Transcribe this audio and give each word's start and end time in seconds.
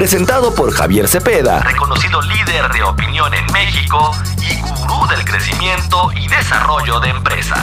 Presentado 0.00 0.54
por 0.54 0.72
Javier 0.72 1.06
Cepeda, 1.08 1.60
reconocido 1.60 2.22
líder 2.22 2.72
de 2.72 2.82
opinión 2.82 3.34
en 3.34 3.44
México 3.52 4.12
y 4.40 4.58
gurú 4.62 5.06
del 5.10 5.22
crecimiento 5.26 6.10
y 6.16 6.26
desarrollo 6.26 7.00
de 7.00 7.10
empresas. 7.10 7.60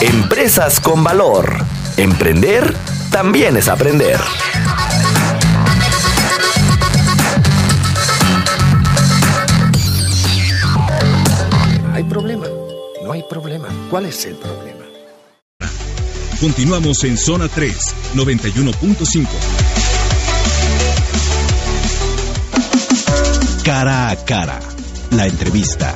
Empresas 0.00 0.78
con 0.78 1.02
valor. 1.02 1.52
Emprender 1.96 2.72
también 3.10 3.56
es 3.56 3.66
aprender. 3.66 4.20
Hay 11.92 12.04
problema. 12.04 12.46
No 13.02 13.10
hay 13.10 13.24
problema. 13.28 13.66
¿Cuál 13.90 14.06
es 14.06 14.24
el 14.26 14.36
problema? 14.36 14.84
Continuamos 16.40 17.02
en 17.02 17.18
Zona 17.18 17.48
3, 17.48 17.74
91.5. 18.14 19.26
Cara 23.66 24.10
a 24.10 24.14
cara. 24.14 24.60
La 25.10 25.26
entrevista. 25.26 25.92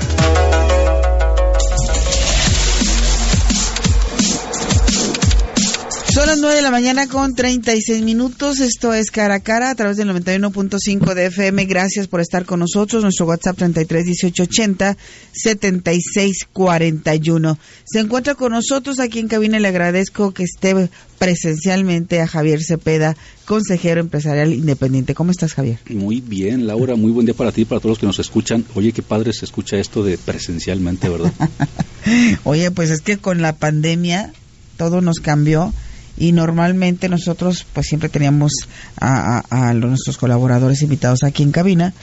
Las 6.30 6.38
9 6.38 6.54
de 6.54 6.62
la 6.62 6.70
mañana 6.70 7.08
con 7.08 7.34
36 7.34 8.04
minutos. 8.04 8.60
Esto 8.60 8.94
es 8.94 9.10
Cara 9.10 9.34
a 9.34 9.40
Cara 9.40 9.70
a 9.70 9.74
través 9.74 9.96
del 9.96 10.10
91.5 10.10 11.14
de 11.14 11.26
FM. 11.26 11.64
Gracias 11.64 12.06
por 12.06 12.20
estar 12.20 12.44
con 12.44 12.60
nosotros. 12.60 13.02
Nuestro 13.02 13.26
WhatsApp 13.26 13.56
33 13.56 14.04
18 14.04 14.44
80 14.44 14.96
76 15.32 16.46
41. 16.52 17.58
Se 17.84 17.98
encuentra 17.98 18.36
con 18.36 18.52
nosotros 18.52 19.00
aquí 19.00 19.18
en 19.18 19.26
cabina. 19.26 19.58
Le 19.58 19.66
agradezco 19.66 20.30
que 20.30 20.44
esté 20.44 20.88
presencialmente 21.18 22.20
a 22.20 22.28
Javier 22.28 22.62
Cepeda, 22.62 23.16
consejero 23.44 24.00
empresarial 24.00 24.52
independiente. 24.52 25.16
¿Cómo 25.16 25.32
estás, 25.32 25.54
Javier? 25.54 25.80
Muy 25.88 26.20
bien, 26.20 26.64
Laura. 26.68 26.94
Muy 26.94 27.10
buen 27.10 27.26
día 27.26 27.34
para 27.34 27.50
ti 27.50 27.62
y 27.62 27.64
para 27.64 27.80
todos 27.80 27.94
los 27.94 27.98
que 27.98 28.06
nos 28.06 28.20
escuchan. 28.20 28.64
Oye, 28.76 28.92
qué 28.92 29.02
padre 29.02 29.32
se 29.32 29.46
escucha 29.46 29.78
esto 29.78 30.04
de 30.04 30.16
presencialmente, 30.16 31.08
¿verdad? 31.08 31.32
Oye, 32.44 32.70
pues 32.70 32.90
es 32.90 33.00
que 33.00 33.16
con 33.18 33.42
la 33.42 33.56
pandemia 33.56 34.32
todo 34.76 35.00
nos 35.00 35.18
cambió 35.18 35.74
y 36.18 36.32
normalmente 36.32 37.08
nosotros 37.08 37.66
pues 37.72 37.86
siempre 37.86 38.08
teníamos 38.08 38.52
a, 38.96 39.42
a, 39.50 39.68
a 39.70 39.74
nuestros 39.74 40.16
colaboradores 40.18 40.82
invitados 40.82 41.22
aquí 41.22 41.42
en 41.42 41.52
cabina. 41.52 41.94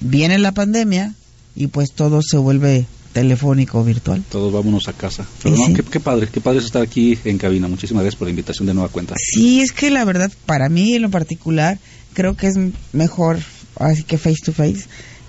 Viene 0.00 0.38
la 0.38 0.52
pandemia 0.52 1.14
y 1.56 1.68
pues 1.68 1.92
todo 1.92 2.20
se 2.22 2.36
vuelve 2.36 2.86
telefónico 3.12 3.84
virtual. 3.84 4.22
Todos 4.28 4.52
vámonos 4.52 4.88
a 4.88 4.92
casa. 4.92 5.24
Pero 5.42 5.56
no, 5.56 5.66
sí. 5.66 5.74
qué, 5.74 5.82
qué 5.84 6.00
padre, 6.00 6.28
qué 6.32 6.40
padre 6.40 6.58
es 6.58 6.64
estar 6.64 6.82
aquí 6.82 7.18
en 7.24 7.38
cabina. 7.38 7.68
Muchísimas 7.68 8.02
gracias 8.02 8.18
por 8.18 8.26
la 8.26 8.30
invitación 8.30 8.66
de 8.66 8.74
nueva 8.74 8.88
cuenta. 8.88 9.14
Sí, 9.18 9.60
es 9.60 9.70
que 9.72 9.90
la 9.90 10.04
verdad, 10.04 10.30
para 10.46 10.68
mí 10.68 10.94
en 10.94 11.02
lo 11.02 11.10
particular, 11.10 11.78
creo 12.12 12.36
que 12.36 12.48
es 12.48 12.56
mejor, 12.92 13.38
así 13.78 14.02
que 14.02 14.18
face 14.18 14.38
to 14.44 14.52
face, 14.52 14.86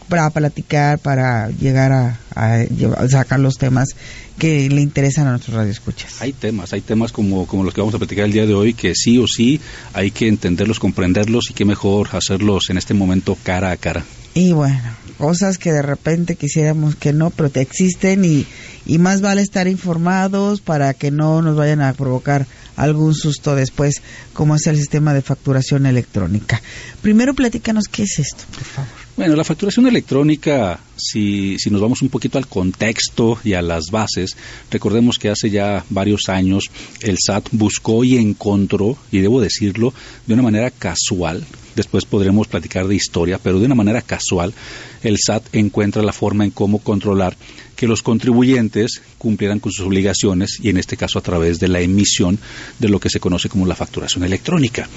para 0.09 0.29
platicar, 0.31 0.97
para 0.99 1.49
llegar 1.49 1.91
a, 1.91 2.19
a 2.35 2.63
llevar- 2.63 2.99
a 3.03 3.07
sacar 3.09 3.39
los 3.39 3.55
temas 3.55 3.89
que 4.37 4.69
le 4.69 4.81
interesan 4.81 5.27
a 5.27 5.31
nuestros 5.31 5.55
radioescuchas. 5.55 6.21
Hay 6.21 6.33
temas, 6.33 6.73
hay 6.73 6.81
temas 6.81 7.11
como, 7.11 7.47
como 7.47 7.63
los 7.63 7.73
que 7.73 7.81
vamos 7.81 7.95
a 7.95 7.97
platicar 7.97 8.25
el 8.25 8.33
día 8.33 8.45
de 8.45 8.53
hoy 8.53 8.73
que 8.73 8.93
sí 8.95 9.17
o 9.17 9.27
sí 9.27 9.59
hay 9.93 10.11
que 10.11 10.27
entenderlos, 10.27 10.79
comprenderlos 10.79 11.49
y 11.49 11.53
qué 11.53 11.65
mejor 11.65 12.09
hacerlos 12.11 12.69
en 12.69 12.77
este 12.77 12.93
momento 12.93 13.37
cara 13.43 13.71
a 13.71 13.77
cara. 13.77 14.03
Y 14.33 14.51
bueno, 14.51 14.81
cosas 15.17 15.57
que 15.57 15.71
de 15.71 15.81
repente 15.81 16.35
quisiéramos 16.35 16.95
que 16.95 17.13
no, 17.13 17.29
pero 17.29 17.49
te 17.49 17.61
existen 17.61 18.25
y, 18.25 18.45
y 18.85 18.97
más 18.97 19.21
vale 19.21 19.41
estar 19.41 19.67
informados 19.69 20.59
para 20.59 20.93
que 20.93 21.09
no 21.09 21.41
nos 21.41 21.55
vayan 21.55 21.81
a 21.81 21.93
provocar 21.93 22.45
algún 22.75 23.15
susto 23.15 23.55
después, 23.55 24.01
como 24.33 24.55
es 24.55 24.67
el 24.67 24.75
sistema 24.75 25.13
de 25.13 25.21
facturación 25.21 25.85
electrónica. 25.85 26.61
Primero 27.01 27.33
platícanos 27.33 27.85
qué 27.89 28.03
es 28.03 28.19
esto, 28.19 28.43
por 28.53 28.63
favor. 28.65 29.04
Bueno, 29.17 29.37
la 29.37 29.45
facturación 29.45 29.87
electrónica, 29.87 30.77
si, 30.97 31.57
si 31.57 31.69
nos 31.69 31.79
vamos 31.79 32.01
un 32.01 32.09
poquito 32.09 32.37
al 32.37 32.47
contexto 32.47 33.39
y 33.45 33.53
a 33.53 33.61
las 33.61 33.85
bases, 33.89 34.35
recordemos 34.69 35.17
que 35.17 35.29
hace 35.29 35.49
ya 35.49 35.85
varios 35.89 36.27
años 36.27 36.65
el 36.99 37.15
SAT 37.17 37.47
buscó 37.53 38.03
y 38.03 38.17
encontró, 38.17 38.97
y 39.13 39.19
debo 39.19 39.39
decirlo, 39.39 39.93
de 40.27 40.33
una 40.33 40.43
manera 40.43 40.69
casual, 40.69 41.45
después 41.77 42.03
podremos 42.03 42.49
platicar 42.49 42.89
de 42.89 42.95
historia, 42.95 43.39
pero 43.41 43.57
de 43.57 43.67
una 43.67 43.75
manera 43.75 44.01
casual, 44.01 44.53
el 45.01 45.17
SAT 45.17 45.45
encuentra 45.53 46.03
la 46.03 46.11
forma 46.11 46.43
en 46.43 46.51
cómo 46.51 46.79
controlar 46.79 47.37
que 47.75 47.87
los 47.87 48.01
contribuyentes 48.01 49.01
cumplieran 49.17 49.59
con 49.59 49.71
sus 49.71 49.85
obligaciones 49.85 50.59
y 50.61 50.69
en 50.69 50.77
este 50.77 50.97
caso 50.97 51.19
a 51.19 51.21
través 51.21 51.59
de 51.59 51.67
la 51.67 51.81
emisión 51.81 52.39
de 52.79 52.89
lo 52.89 52.99
que 52.99 53.09
se 53.09 53.19
conoce 53.19 53.49
como 53.49 53.65
la 53.65 53.75
facturación 53.75 54.23
electrónica. 54.23 54.87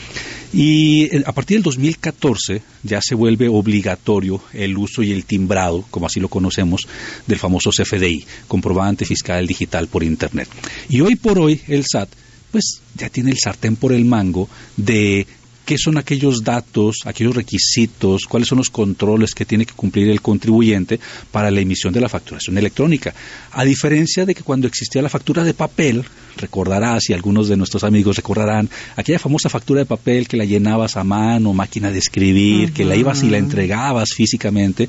Y 0.52 1.04
eh, 1.04 1.22
a 1.26 1.32
partir 1.32 1.56
del 1.56 1.64
2014 1.64 2.62
ya 2.82 3.00
se 3.02 3.14
vuelve 3.14 3.48
obligatorio 3.48 4.40
el 4.52 4.76
uso 4.78 5.02
y 5.02 5.12
el 5.12 5.24
timbrado, 5.24 5.84
como 5.90 6.06
así 6.06 6.20
lo 6.20 6.28
conocemos, 6.28 6.86
del 7.26 7.38
famoso 7.38 7.70
CFDI, 7.70 8.24
comprobante 8.46 9.04
fiscal 9.04 9.46
digital 9.46 9.88
por 9.88 10.02
Internet. 10.02 10.48
Y 10.88 11.00
hoy 11.00 11.16
por 11.16 11.38
hoy 11.38 11.60
el 11.68 11.84
SAT 11.84 12.08
pues 12.50 12.80
ya 12.94 13.10
tiene 13.10 13.30
el 13.30 13.38
sartén 13.38 13.76
por 13.76 13.92
el 13.92 14.04
mango 14.04 14.48
de 14.76 15.26
qué 15.68 15.76
son 15.76 15.98
aquellos 15.98 16.42
datos, 16.42 17.00
aquellos 17.04 17.36
requisitos, 17.36 18.24
cuáles 18.24 18.48
son 18.48 18.56
los 18.56 18.70
controles 18.70 19.34
que 19.34 19.44
tiene 19.44 19.66
que 19.66 19.74
cumplir 19.74 20.08
el 20.08 20.22
contribuyente 20.22 20.98
para 21.30 21.50
la 21.50 21.60
emisión 21.60 21.92
de 21.92 22.00
la 22.00 22.08
facturación 22.08 22.56
electrónica. 22.56 23.12
A 23.52 23.66
diferencia 23.66 24.24
de 24.24 24.34
que 24.34 24.42
cuando 24.42 24.66
existía 24.66 25.02
la 25.02 25.10
factura 25.10 25.44
de 25.44 25.52
papel, 25.52 26.06
recordarás 26.38 27.10
y 27.10 27.12
algunos 27.12 27.48
de 27.48 27.58
nuestros 27.58 27.84
amigos 27.84 28.16
recordarán 28.16 28.70
aquella 28.96 29.18
famosa 29.18 29.50
factura 29.50 29.80
de 29.80 29.84
papel 29.84 30.26
que 30.26 30.38
la 30.38 30.46
llenabas 30.46 30.96
a 30.96 31.04
mano, 31.04 31.52
máquina 31.52 31.90
de 31.90 31.98
escribir, 31.98 32.72
que 32.72 32.86
la 32.86 32.96
ibas 32.96 33.22
y 33.22 33.28
la 33.28 33.36
entregabas 33.36 34.14
físicamente. 34.16 34.88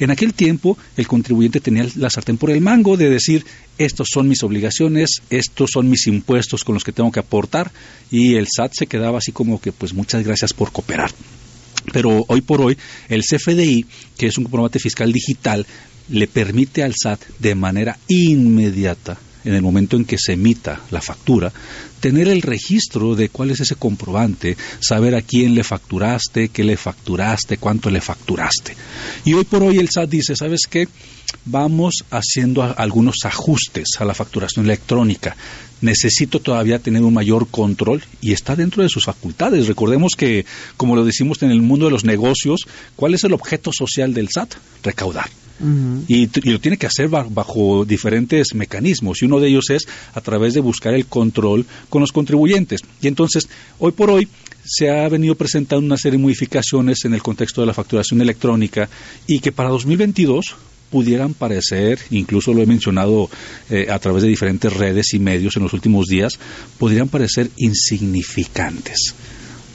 En 0.00 0.10
aquel 0.10 0.34
tiempo 0.34 0.76
el 0.96 1.06
contribuyente 1.06 1.60
tenía 1.60 1.86
la 1.94 2.10
sartén 2.10 2.36
por 2.36 2.50
el 2.50 2.60
mango 2.60 2.96
de 2.96 3.10
decir, 3.10 3.44
estos 3.80 4.08
son 4.12 4.28
mis 4.28 4.42
obligaciones, 4.42 5.22
estos 5.30 5.70
son 5.72 5.88
mis 5.88 6.06
impuestos 6.06 6.64
con 6.64 6.74
los 6.74 6.84
que 6.84 6.92
tengo 6.92 7.10
que 7.10 7.20
aportar 7.20 7.72
y 8.10 8.34
el 8.34 8.46
SAT 8.46 8.72
se 8.74 8.86
quedaba 8.86 9.18
así 9.18 9.32
como 9.32 9.58
que 9.58 9.72
pues 9.72 9.94
muchas 9.94 10.22
gracias 10.22 10.52
por 10.52 10.70
cooperar. 10.70 11.10
Pero 11.90 12.26
hoy 12.28 12.42
por 12.42 12.60
hoy 12.60 12.76
el 13.08 13.22
CFDI, 13.22 13.86
que 14.18 14.26
es 14.26 14.36
un 14.36 14.44
comprobante 14.44 14.78
fiscal 14.78 15.10
digital, 15.10 15.66
le 16.10 16.28
permite 16.28 16.82
al 16.82 16.94
SAT 16.94 17.22
de 17.38 17.54
manera 17.54 17.98
inmediata 18.06 19.18
en 19.44 19.54
el 19.54 19.62
momento 19.62 19.96
en 19.96 20.04
que 20.04 20.18
se 20.18 20.34
emita 20.34 20.82
la 20.90 21.00
factura, 21.00 21.50
tener 22.00 22.28
el 22.28 22.42
registro 22.42 23.14
de 23.14 23.28
cuál 23.28 23.50
es 23.50 23.60
ese 23.60 23.76
comprobante, 23.76 24.56
saber 24.80 25.14
a 25.14 25.22
quién 25.22 25.54
le 25.54 25.62
facturaste, 25.62 26.48
qué 26.48 26.64
le 26.64 26.76
facturaste, 26.76 27.58
cuánto 27.58 27.90
le 27.90 28.00
facturaste. 28.00 28.74
Y 29.24 29.34
hoy 29.34 29.44
por 29.44 29.62
hoy 29.62 29.78
el 29.78 29.90
SAT 29.90 30.08
dice, 30.08 30.34
¿sabes 30.34 30.62
qué? 30.68 30.88
Vamos 31.44 32.04
haciendo 32.10 32.62
algunos 32.62 33.16
ajustes 33.24 33.88
a 33.98 34.04
la 34.04 34.14
facturación 34.14 34.64
electrónica. 34.64 35.36
Necesito 35.80 36.40
todavía 36.40 36.78
tener 36.78 37.02
un 37.02 37.14
mayor 37.14 37.48
control 37.48 38.02
y 38.20 38.32
está 38.32 38.56
dentro 38.56 38.82
de 38.82 38.88
sus 38.88 39.04
facultades. 39.04 39.66
Recordemos 39.66 40.12
que, 40.16 40.44
como 40.76 40.96
lo 40.96 41.04
decimos 41.04 41.42
en 41.42 41.50
el 41.50 41.62
mundo 41.62 41.86
de 41.86 41.92
los 41.92 42.04
negocios, 42.04 42.66
¿cuál 42.96 43.14
es 43.14 43.24
el 43.24 43.32
objeto 43.32 43.70
social 43.72 44.12
del 44.12 44.28
SAT? 44.28 44.54
Recaudar. 44.82 45.30
Y, 46.08 46.28
lo 46.50 46.58
tiene 46.60 46.76
que 46.78 46.86
hacer 46.86 47.08
ba- 47.08 47.26
bajo 47.28 47.84
diferentes 47.84 48.54
mecanismos 48.54 49.20
y 49.20 49.26
uno 49.26 49.40
de 49.40 49.48
ellos 49.48 49.68
es 49.70 49.86
a 50.14 50.20
través 50.20 50.54
de 50.54 50.60
buscar 50.60 50.94
el 50.94 51.06
control 51.06 51.66
con 51.88 52.00
los 52.00 52.12
contribuyentes. 52.12 52.80
Y 53.02 53.08
entonces, 53.08 53.48
hoy 53.78 53.92
por 53.92 54.10
hoy, 54.10 54.28
se 54.64 54.90
ha 54.90 55.08
venido 55.08 55.34
presentando 55.34 55.84
una 55.84 55.96
serie 55.96 56.18
de 56.18 56.22
modificaciones 56.22 57.04
en 57.04 57.14
el 57.14 57.22
contexto 57.22 57.60
de 57.60 57.66
la 57.66 57.74
facturación 57.74 58.20
electrónica 58.20 58.88
y 59.26 59.40
que 59.40 59.52
para 59.52 59.68
2022 59.70 60.54
pudieran 60.90 61.34
parecer, 61.34 61.98
incluso 62.10 62.52
lo 62.52 62.62
he 62.62 62.66
mencionado 62.66 63.30
eh, 63.70 63.86
a 63.90 63.98
través 63.98 64.22
de 64.22 64.28
diferentes 64.28 64.72
redes 64.72 65.14
y 65.14 65.18
medios 65.18 65.56
en 65.56 65.62
los 65.62 65.72
últimos 65.72 66.06
días, 66.06 66.38
podrían 66.78 67.08
parecer 67.08 67.50
insignificantes. 67.56 69.14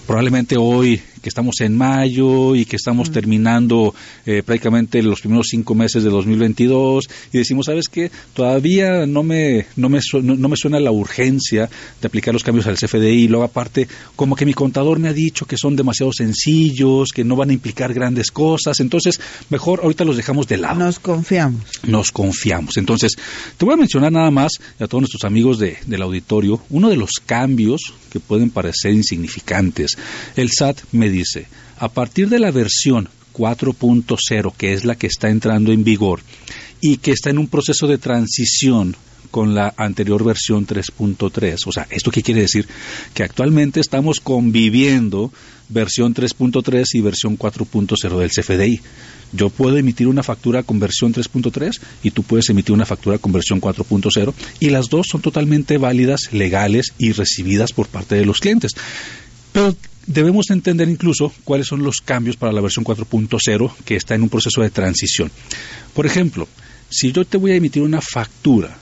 Probablemente 0.08 0.56
hoy 0.58 1.02
que 1.25 1.30
estamos 1.30 1.60
en 1.62 1.75
mayo 1.75 2.54
y 2.54 2.66
que 2.66 2.75
estamos 2.75 3.12
terminando 3.12 3.95
eh, 4.27 4.44
prácticamente 4.45 5.01
los 5.01 5.22
primeros 5.22 5.48
cinco 5.50 5.74
meses 5.74 6.04
de 6.04 6.12
2022 6.12 7.10
y 7.33 7.39
decimos, 7.39 7.66
¿sabes 7.66 7.88
qué? 7.89 8.12
Todavía 8.36 9.07
no 9.07 9.24
me, 9.24 9.66
no 9.75 9.89
me, 9.89 10.01
no, 10.22 10.48
me 10.48 10.56
suena 10.56 10.80
la 10.80 10.92
urgencia 10.92 11.68
de 12.00 12.07
aplicar 12.07 12.31
los 12.31 12.44
cambios 12.44 12.68
al 12.68 12.75
CFDI. 12.75 13.27
Luego 13.27 13.44
aparte, 13.44 13.88
como 14.16 14.36
que 14.36 14.45
mi 14.45 14.54
contador 14.54 15.00
me 15.00 15.07
ha 15.07 15.13
dicho 15.13 15.48
que 15.48 15.57
son 15.57 15.75
demasiado 15.75 16.13
sencillos, 16.13 17.10
que 17.12 17.24
no 17.24 17.36
van 17.36 17.50
a 17.50 17.54
implicar 17.54 17.92
grandes 17.92 18.30
cosas. 18.30 18.80
Entonces, 18.80 19.19
mejor 19.50 19.80
ahorita 19.81 20.06
los 20.06 20.18
dejamos 20.18 20.48
de 20.48 20.57
lado. 20.57 20.75
Nos 20.75 21.00
confiamos. 21.00 21.63
Nos 21.88 22.12
confiamos. 22.12 22.77
Entonces, 22.77 23.13
te 23.57 23.66
voy 23.66 23.74
a 23.74 23.77
mencionar 23.77 24.12
nada 24.12 24.30
más 24.30 24.51
a 24.80 24.86
todos 24.86 25.01
nuestros 25.01 25.24
amigos 25.24 25.57
de, 25.57 25.80
del 25.88 26.04
auditorio 26.04 26.62
uno 26.69 26.89
de 26.89 26.98
los 26.98 27.13
cambios 27.25 27.95
que 28.12 28.19
pueden 28.19 28.51
parecer 28.51 28.94
insignificantes. 28.94 29.98
El 30.36 30.51
SAT 30.51 30.81
me 30.92 31.10
dice, 31.16 31.48
a 31.78 31.90
partir 31.90 32.30
de 32.30 32.40
la 32.40 32.52
versión 32.52 33.10
4.0, 33.34 34.54
que 34.56 34.74
es 34.74 34.86
la 34.86 34.96
que 34.96 35.08
está 35.08 35.30
entrando 35.30 35.72
en 35.72 35.84
vigor 35.84 36.22
y 36.82 36.98
que 36.98 37.12
está 37.12 37.30
en 37.30 37.40
un 37.40 37.48
proceso 37.48 37.88
de 37.88 37.98
transición 37.98 38.96
con 39.36 39.54
la 39.54 39.74
anterior 39.76 40.24
versión 40.24 40.66
3.3. 40.66 41.58
O 41.66 41.72
sea, 41.74 41.88
¿esto 41.90 42.10
qué 42.10 42.24
quiere 42.24 42.42
decir? 42.42 42.68
Que 43.14 43.24
actualmente 43.24 43.82
estamos 43.82 44.22
conviviendo 44.22 45.34
versión 45.68 46.14
3.3 46.14 46.86
y 46.94 47.02
versión 47.02 47.38
4.0 47.38 48.18
del 48.18 48.30
CFDI. 48.30 48.80
Yo 49.34 49.50
puedo 49.50 49.76
emitir 49.76 50.08
una 50.08 50.24
factura 50.24 50.64
con 50.64 50.80
versión 50.80 51.14
3.3 51.14 51.82
y 52.04 52.12
tú 52.12 52.24
puedes 52.24 52.50
emitir 52.50 52.72
una 52.74 52.86
factura 52.86 53.18
con 53.18 53.34
versión 53.34 53.60
4.0 53.60 54.34
y 54.62 54.70
las 54.70 54.90
dos 54.90 55.08
son 55.12 55.22
totalmente 55.22 55.78
válidas, 55.78 56.32
legales 56.32 56.94
y 56.98 57.12
recibidas 57.12 57.74
por 57.74 57.88
parte 57.88 58.16
de 58.16 58.26
los 58.26 58.40
clientes. 58.40 58.72
Pero 59.52 59.76
debemos 60.07 60.50
entender 60.50 60.88
incluso 60.90 61.34
cuáles 61.44 61.68
son 61.68 61.84
los 61.84 61.98
cambios 62.04 62.38
para 62.38 62.54
la 62.54 62.62
versión 62.62 62.86
4.0 62.86 63.75
que 63.86 63.96
está 63.96 64.16
en 64.16 64.24
un 64.24 64.30
proceso 64.30 64.62
de 64.62 64.69
transición. 64.69 65.31
Por 65.94 66.06
ejemplo, 66.06 66.48
si 66.90 67.12
yo 67.12 67.25
te 67.25 67.38
voy 67.38 67.52
a 67.52 67.56
emitir 67.56 67.84
una 67.84 68.02
factura, 68.02 68.78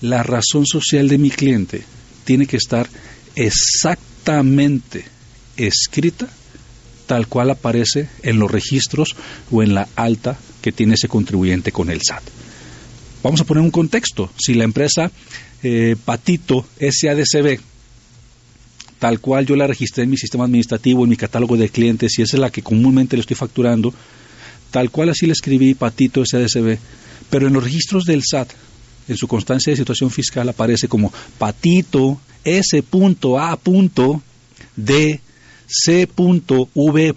la 0.00 0.22
razón 0.22 0.66
social 0.66 1.08
de 1.08 1.18
mi 1.18 1.30
cliente 1.30 1.82
tiene 2.24 2.46
que 2.46 2.56
estar 2.56 2.88
exactamente 3.36 5.04
escrita 5.56 6.28
tal 7.06 7.26
cual 7.26 7.50
aparece 7.50 8.08
en 8.22 8.38
los 8.38 8.50
registros 8.50 9.14
o 9.50 9.62
en 9.62 9.74
la 9.74 9.88
alta 9.96 10.38
que 10.60 10.72
tiene 10.72 10.94
ese 10.94 11.08
contribuyente 11.08 11.72
con 11.72 11.90
el 11.90 12.00
SAT. 12.02 12.22
Vamos 13.22 13.40
a 13.40 13.44
poner 13.44 13.62
un 13.62 13.70
contexto. 13.70 14.30
Si 14.38 14.54
la 14.54 14.64
empresa 14.64 15.10
eh, 15.62 15.96
Patito 16.04 16.66
SADCB, 16.80 17.60
tal 19.02 19.18
cual 19.18 19.44
yo 19.44 19.56
la 19.56 19.66
registré 19.66 20.04
en 20.04 20.10
mi 20.10 20.16
sistema 20.16 20.44
administrativo, 20.44 21.02
en 21.02 21.10
mi 21.10 21.16
catálogo 21.16 21.56
de 21.56 21.68
clientes, 21.68 22.16
y 22.16 22.22
esa 22.22 22.36
es 22.36 22.40
la 22.40 22.50
que 22.50 22.62
comúnmente 22.62 23.16
le 23.16 23.22
estoy 23.22 23.34
facturando, 23.34 23.92
tal 24.70 24.92
cual 24.92 25.08
así 25.08 25.26
le 25.26 25.32
escribí 25.32 25.74
Patito 25.74 26.24
SADCB, 26.24 26.78
pero 27.28 27.48
en 27.48 27.52
los 27.52 27.64
registros 27.64 28.04
del 28.04 28.22
SAT, 28.22 28.52
en 29.08 29.16
su 29.16 29.26
constancia 29.26 29.72
de 29.72 29.76
situación 29.76 30.12
fiscal 30.12 30.48
aparece 30.48 30.86
como 30.86 31.12
Patito 31.36 32.20
S.A.D 32.44 33.60
C.V. 35.66 37.14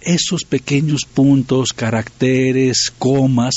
Esos 0.00 0.44
pequeños 0.44 1.04
puntos, 1.04 1.74
caracteres, 1.74 2.90
comas, 2.98 3.56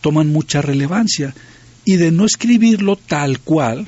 toman 0.00 0.32
mucha 0.32 0.60
relevancia. 0.60 1.36
Y 1.84 1.98
de 1.98 2.10
no 2.10 2.24
escribirlo 2.24 2.96
tal 2.96 3.38
cual, 3.38 3.86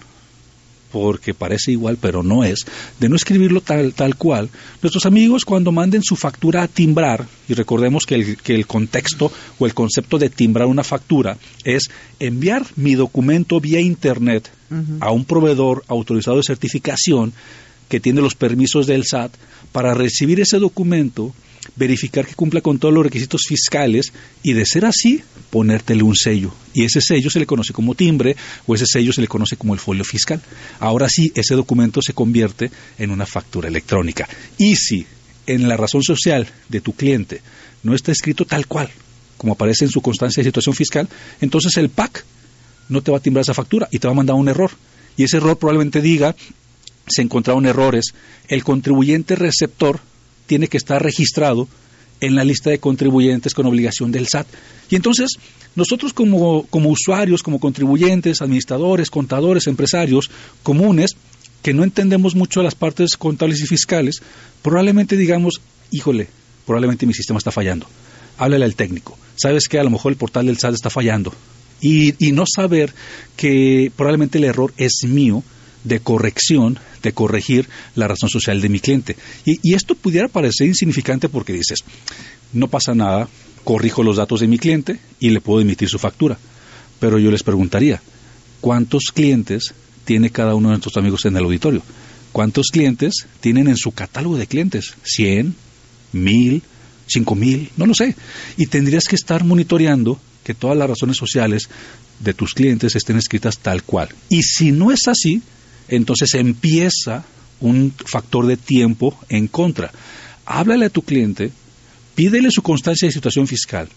porque 0.90 1.34
parece 1.34 1.72
igual 1.72 1.98
pero 2.00 2.22
no 2.22 2.44
es, 2.44 2.66
de 2.98 3.08
no 3.08 3.16
escribirlo 3.16 3.60
tal, 3.60 3.94
tal 3.94 4.16
cual, 4.16 4.48
nuestros 4.82 5.06
amigos 5.06 5.44
cuando 5.44 5.72
manden 5.72 6.02
su 6.02 6.16
factura 6.16 6.62
a 6.62 6.68
timbrar, 6.68 7.26
y 7.48 7.54
recordemos 7.54 8.06
que 8.06 8.14
el, 8.14 8.36
que 8.36 8.54
el 8.54 8.66
contexto 8.66 9.32
o 9.58 9.66
el 9.66 9.74
concepto 9.74 10.18
de 10.18 10.30
timbrar 10.30 10.66
una 10.66 10.84
factura 10.84 11.36
es 11.64 11.90
enviar 12.20 12.64
mi 12.76 12.94
documento 12.94 13.60
vía 13.60 13.80
Internet 13.80 14.50
a 15.00 15.12
un 15.12 15.24
proveedor 15.24 15.82
autorizado 15.88 16.36
de 16.36 16.42
certificación, 16.42 17.32
que 17.88 18.00
tiene 18.00 18.20
los 18.20 18.34
permisos 18.34 18.86
del 18.86 19.04
SAT 19.04 19.32
para 19.72 19.94
recibir 19.94 20.40
ese 20.40 20.58
documento, 20.58 21.34
verificar 21.76 22.26
que 22.26 22.34
cumpla 22.34 22.60
con 22.60 22.78
todos 22.78 22.94
los 22.94 23.04
requisitos 23.04 23.42
fiscales 23.46 24.12
y 24.42 24.52
de 24.52 24.64
ser 24.66 24.84
así, 24.84 25.22
ponértele 25.50 26.02
un 26.02 26.16
sello. 26.16 26.52
Y 26.74 26.84
ese 26.84 27.00
sello 27.00 27.30
se 27.30 27.38
le 27.38 27.46
conoce 27.46 27.72
como 27.72 27.94
timbre 27.94 28.36
o 28.66 28.74
ese 28.74 28.86
sello 28.86 29.12
se 29.12 29.20
le 29.20 29.28
conoce 29.28 29.56
como 29.56 29.74
el 29.74 29.80
folio 29.80 30.04
fiscal. 30.04 30.40
Ahora 30.80 31.08
sí, 31.08 31.32
ese 31.34 31.54
documento 31.54 32.00
se 32.02 32.12
convierte 32.12 32.70
en 32.98 33.10
una 33.10 33.26
factura 33.26 33.68
electrónica. 33.68 34.28
Y 34.56 34.76
si 34.76 35.06
en 35.46 35.68
la 35.68 35.76
razón 35.76 36.02
social 36.02 36.46
de 36.68 36.80
tu 36.80 36.92
cliente 36.92 37.40
no 37.82 37.94
está 37.94 38.12
escrito 38.12 38.44
tal 38.44 38.66
cual, 38.66 38.90
como 39.36 39.54
aparece 39.54 39.84
en 39.84 39.90
su 39.90 40.00
constancia 40.00 40.42
de 40.42 40.48
situación 40.48 40.74
fiscal, 40.74 41.08
entonces 41.40 41.76
el 41.76 41.88
PAC 41.88 42.24
no 42.88 43.02
te 43.02 43.10
va 43.10 43.18
a 43.18 43.20
timbrar 43.20 43.42
esa 43.42 43.54
factura 43.54 43.88
y 43.90 43.98
te 43.98 44.08
va 44.08 44.12
a 44.12 44.16
mandar 44.16 44.36
un 44.36 44.48
error. 44.48 44.70
Y 45.16 45.24
ese 45.24 45.38
error 45.38 45.58
probablemente 45.58 46.00
diga 46.00 46.34
se 47.10 47.22
encontraron 47.22 47.66
errores, 47.66 48.14
el 48.48 48.64
contribuyente 48.64 49.36
receptor 49.36 50.00
tiene 50.46 50.68
que 50.68 50.76
estar 50.76 51.02
registrado 51.02 51.68
en 52.20 52.34
la 52.34 52.44
lista 52.44 52.70
de 52.70 52.80
contribuyentes 52.80 53.54
con 53.54 53.66
obligación 53.66 54.10
del 54.10 54.26
SAT. 54.26 54.46
Y 54.90 54.96
entonces, 54.96 55.32
nosotros 55.76 56.12
como, 56.12 56.64
como 56.64 56.90
usuarios, 56.90 57.42
como 57.42 57.60
contribuyentes, 57.60 58.42
administradores, 58.42 59.10
contadores, 59.10 59.66
empresarios 59.66 60.30
comunes, 60.62 61.16
que 61.62 61.74
no 61.74 61.84
entendemos 61.84 62.34
mucho 62.34 62.62
las 62.62 62.74
partes 62.74 63.16
contables 63.16 63.60
y 63.60 63.66
fiscales, 63.66 64.22
probablemente 64.62 65.16
digamos, 65.16 65.60
híjole, 65.90 66.28
probablemente 66.66 67.06
mi 67.06 67.14
sistema 67.14 67.38
está 67.38 67.50
fallando. 67.50 67.86
Háblale 68.38 68.64
al 68.64 68.74
técnico. 68.74 69.18
¿Sabes 69.36 69.68
que 69.68 69.78
A 69.78 69.84
lo 69.84 69.90
mejor 69.90 70.12
el 70.12 70.18
portal 70.18 70.46
del 70.46 70.58
SAT 70.58 70.74
está 70.74 70.90
fallando. 70.90 71.32
Y, 71.80 72.14
y 72.24 72.32
no 72.32 72.44
saber 72.46 72.92
que 73.36 73.92
probablemente 73.94 74.38
el 74.38 74.44
error 74.44 74.72
es 74.76 75.04
mío, 75.04 75.44
de 75.84 76.00
corrección, 76.00 76.78
de 77.02 77.12
corregir 77.12 77.68
la 77.94 78.08
razón 78.08 78.28
social 78.28 78.60
de 78.60 78.68
mi 78.68 78.80
cliente. 78.80 79.16
Y, 79.44 79.74
esto 79.74 79.94
pudiera 79.94 80.28
parecer 80.28 80.66
insignificante 80.66 81.28
porque 81.28 81.52
dices, 81.52 81.84
no 82.52 82.68
pasa 82.68 82.94
nada, 82.94 83.28
corrijo 83.64 84.02
los 84.02 84.16
datos 84.16 84.40
de 84.40 84.48
mi 84.48 84.58
cliente 84.58 84.98
y 85.20 85.30
le 85.30 85.40
puedo 85.40 85.60
emitir 85.60 85.88
su 85.88 85.98
factura. 85.98 86.38
Pero 87.00 87.18
yo 87.18 87.30
les 87.30 87.42
preguntaría, 87.42 88.02
¿cuántos 88.60 89.04
clientes 89.14 89.74
tiene 90.04 90.30
cada 90.30 90.54
uno 90.54 90.68
de 90.68 90.74
nuestros 90.74 90.96
amigos 90.96 91.24
en 91.26 91.36
el 91.36 91.44
auditorio? 91.44 91.82
¿Cuántos 92.32 92.68
clientes 92.68 93.26
tienen 93.40 93.68
en 93.68 93.76
su 93.76 93.92
catálogo 93.92 94.36
de 94.36 94.46
clientes? 94.46 94.94
¿100? 95.04 95.52
¿1000? 96.12 96.62
¿Cinco 97.06 97.34
mil? 97.34 97.70
No 97.76 97.86
lo 97.86 97.94
sé. 97.94 98.14
Y 98.56 98.66
tendrías 98.66 99.04
que 99.04 99.16
estar 99.16 99.44
monitoreando 99.44 100.20
que 100.44 100.54
todas 100.54 100.76
las 100.76 100.88
razones 100.88 101.16
sociales 101.16 101.68
de 102.20 102.34
tus 102.34 102.54
clientes 102.54 102.96
estén 102.96 103.16
escritas 103.16 103.58
tal 103.58 103.82
cual. 103.82 104.08
Y 104.28 104.42
si 104.42 104.72
no 104.72 104.92
es 104.92 105.06
así, 105.06 105.42
entonces 105.88 106.34
empieza 106.34 107.24
un 107.60 107.92
factor 108.04 108.46
de 108.46 108.56
tiempo 108.56 109.18
en 109.28 109.48
contra. 109.48 109.90
Háblale 110.46 110.86
a 110.86 110.90
tu 110.90 111.02
cliente, 111.02 111.50
pídele 112.14 112.50
su 112.50 112.62
constancia 112.62 113.06
de 113.06 113.12
situación 113.12 113.46
fiscal, 113.46 113.88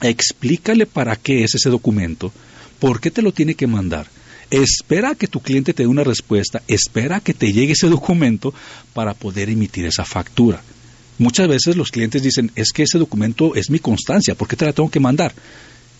explícale 0.00 0.86
para 0.86 1.16
qué 1.16 1.44
es 1.44 1.54
ese 1.54 1.70
documento, 1.70 2.32
por 2.78 3.00
qué 3.00 3.10
te 3.10 3.22
lo 3.22 3.32
tiene 3.32 3.54
que 3.54 3.66
mandar. 3.66 4.06
Espera 4.50 5.14
que 5.14 5.28
tu 5.28 5.40
cliente 5.40 5.72
te 5.72 5.84
dé 5.84 5.86
una 5.86 6.04
respuesta, 6.04 6.62
espera 6.68 7.20
que 7.20 7.32
te 7.32 7.52
llegue 7.52 7.72
ese 7.72 7.88
documento 7.88 8.52
para 8.92 9.14
poder 9.14 9.48
emitir 9.48 9.86
esa 9.86 10.04
factura. 10.04 10.62
Muchas 11.18 11.48
veces 11.48 11.76
los 11.76 11.90
clientes 11.90 12.22
dicen, 12.22 12.50
es 12.54 12.72
que 12.72 12.82
ese 12.82 12.98
documento 12.98 13.54
es 13.54 13.70
mi 13.70 13.78
constancia, 13.78 14.34
¿por 14.34 14.48
qué 14.48 14.56
te 14.56 14.66
la 14.66 14.72
tengo 14.72 14.90
que 14.90 15.00
mandar? 15.00 15.32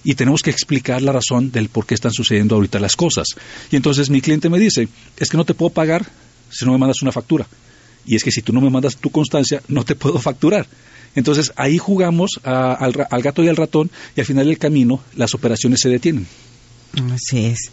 Y 0.04 0.14
tenemos 0.14 0.42
que 0.42 0.50
explicar 0.50 1.02
la 1.02 1.12
razón 1.12 1.50
del 1.50 1.68
por 1.68 1.86
qué 1.86 1.94
están 1.94 2.12
sucediendo 2.12 2.54
ahorita 2.54 2.78
las 2.80 2.96
cosas. 2.96 3.28
Y 3.70 3.76
entonces 3.76 4.10
mi 4.10 4.20
cliente 4.20 4.48
me 4.48 4.58
dice, 4.58 4.88
es 5.16 5.28
que 5.28 5.36
no 5.36 5.44
te 5.44 5.54
puedo 5.54 5.70
pagar 5.70 6.06
si 6.50 6.64
no 6.64 6.72
me 6.72 6.78
mandas 6.78 7.02
una 7.02 7.12
factura. 7.12 7.46
Y 8.04 8.16
es 8.16 8.24
que 8.24 8.32
si 8.32 8.42
tú 8.42 8.52
no 8.52 8.60
me 8.60 8.70
mandas 8.70 8.96
tu 8.96 9.10
constancia, 9.10 9.62
no 9.68 9.84
te 9.84 9.94
puedo 9.96 10.18
facturar. 10.18 10.66
Entonces 11.14 11.52
ahí 11.56 11.78
jugamos 11.78 12.40
al, 12.42 13.06
al, 13.10 13.22
gato 13.22 13.42
y 13.44 13.48
al 13.48 13.56
ratón 13.56 13.90
y 14.16 14.20
al 14.20 14.26
final 14.26 14.46
del 14.46 14.58
camino 14.58 15.00
las 15.14 15.34
operaciones 15.34 15.80
se 15.80 15.88
detienen. 15.88 16.26
Así 17.12 17.46
es. 17.46 17.70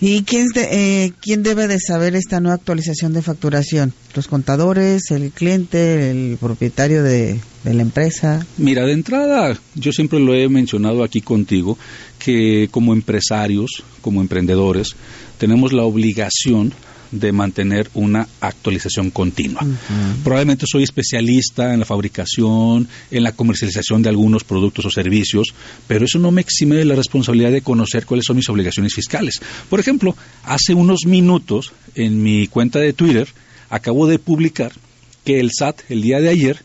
¿Y 0.00 0.24
quién, 0.24 0.48
eh, 0.56 1.12
quién 1.22 1.42
debe 1.42 1.68
de 1.68 1.80
saber 1.80 2.14
esta 2.16 2.38
nueva 2.40 2.56
actualización 2.56 3.14
de 3.14 3.22
facturación? 3.22 3.94
¿Los 4.14 4.28
contadores, 4.28 5.10
el 5.10 5.30
cliente, 5.30 6.10
el 6.10 6.36
propietario 6.38 7.02
de, 7.02 7.40
de, 7.64 7.74
la 7.74 7.82
empresa? 7.82 8.44
Mira, 8.58 8.84
de 8.84 8.92
entrada, 8.92 9.58
yo 9.74 9.92
siempre 9.92 10.20
lo 10.20 10.34
he 10.34 10.48
mencionado 10.50 11.02
aquí 11.02 11.22
contigo, 11.22 11.78
que 12.18 12.68
como 12.70 12.92
empresarios, 12.92 13.82
como 14.02 14.20
emprendedores, 14.20 14.96
tenemos 15.38 15.72
la 15.72 15.84
obligación 15.84 16.74
de 17.10 17.32
mantener 17.32 17.90
una 17.94 18.26
actualización 18.40 19.10
continua. 19.10 19.64
Probablemente 20.22 20.66
soy 20.66 20.82
especialista 20.82 21.72
en 21.72 21.80
la 21.80 21.86
fabricación, 21.86 22.88
en 23.10 23.22
la 23.22 23.32
comercialización 23.32 24.02
de 24.02 24.08
algunos 24.08 24.44
productos 24.44 24.84
o 24.86 24.90
servicios, 24.90 25.54
pero 25.86 26.04
eso 26.04 26.18
no 26.18 26.30
me 26.30 26.40
exime 26.40 26.76
de 26.76 26.84
la 26.84 26.94
responsabilidad 26.94 27.50
de 27.50 27.62
conocer 27.62 28.06
cuáles 28.06 28.26
son 28.26 28.36
mis 28.36 28.48
obligaciones 28.48 28.94
fiscales. 28.94 29.40
Por 29.68 29.80
ejemplo, 29.80 30.16
hace 30.44 30.74
unos 30.74 31.00
minutos 31.06 31.72
en 31.94 32.22
mi 32.22 32.46
cuenta 32.46 32.78
de 32.78 32.92
Twitter 32.92 33.28
acabo 33.70 34.06
de 34.06 34.18
publicar 34.18 34.72
que 35.24 35.40
el 35.40 35.50
SAT 35.52 35.90
el 35.90 36.02
día 36.02 36.20
de 36.20 36.28
ayer 36.28 36.62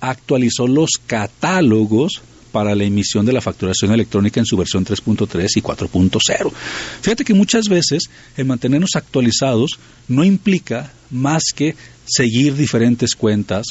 actualizó 0.00 0.66
los 0.66 0.90
catálogos 1.06 2.22
para 2.50 2.74
la 2.74 2.84
emisión 2.84 3.24
de 3.24 3.32
la 3.32 3.40
facturación 3.40 3.92
electrónica 3.92 4.40
en 4.40 4.46
su 4.46 4.56
versión 4.56 4.84
3.3 4.84 5.48
y 5.56 5.62
4.0. 5.62 6.52
Fíjate 7.00 7.24
que 7.24 7.34
muchas 7.34 7.68
veces 7.68 8.10
el 8.36 8.46
mantenernos 8.46 8.90
actualizados 8.94 9.78
no 10.08 10.24
implica 10.24 10.92
más 11.10 11.44
que 11.54 11.74
seguir 12.04 12.56
diferentes 12.56 13.14
cuentas, 13.14 13.66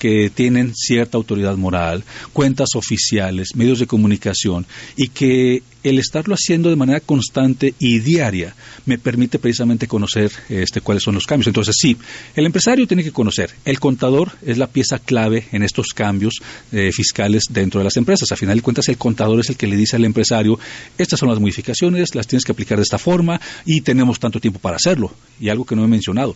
que 0.00 0.30
tienen 0.34 0.74
cierta 0.74 1.18
autoridad 1.18 1.56
moral, 1.58 2.02
cuentas 2.32 2.70
oficiales, 2.74 3.54
medios 3.54 3.78
de 3.78 3.86
comunicación, 3.86 4.66
y 4.96 5.08
que 5.08 5.62
el 5.82 5.98
estarlo 5.98 6.34
haciendo 6.34 6.70
de 6.70 6.76
manera 6.76 7.00
constante 7.00 7.74
y 7.78 8.00
diaria 8.00 8.54
me 8.86 8.98
permite 8.98 9.38
precisamente 9.38 9.86
conocer 9.86 10.32
este, 10.48 10.80
cuáles 10.80 11.02
son 11.02 11.14
los 11.14 11.26
cambios. 11.26 11.48
Entonces, 11.48 11.76
sí, 11.78 11.96
el 12.34 12.46
empresario 12.46 12.86
tiene 12.86 13.04
que 13.04 13.12
conocer, 13.12 13.50
el 13.66 13.78
contador 13.78 14.32
es 14.44 14.56
la 14.56 14.68
pieza 14.68 14.98
clave 14.98 15.46
en 15.52 15.62
estos 15.62 15.88
cambios 15.88 16.40
eh, 16.72 16.90
fiscales 16.92 17.44
dentro 17.50 17.80
de 17.80 17.84
las 17.84 17.98
empresas. 17.98 18.32
A 18.32 18.36
final 18.36 18.56
de 18.56 18.62
cuentas, 18.62 18.88
el 18.88 18.96
contador 18.96 19.38
es 19.40 19.50
el 19.50 19.56
que 19.56 19.66
le 19.66 19.76
dice 19.76 19.96
al 19.96 20.04
empresario, 20.06 20.58
estas 20.96 21.20
son 21.20 21.28
las 21.28 21.38
modificaciones, 21.38 22.14
las 22.14 22.26
tienes 22.26 22.44
que 22.44 22.52
aplicar 22.52 22.78
de 22.78 22.84
esta 22.84 22.98
forma 22.98 23.38
y 23.66 23.82
tenemos 23.82 24.18
tanto 24.18 24.40
tiempo 24.40 24.60
para 24.60 24.76
hacerlo. 24.76 25.12
Y 25.38 25.50
algo 25.50 25.66
que 25.66 25.76
no 25.76 25.84
he 25.84 25.88
mencionado, 25.88 26.34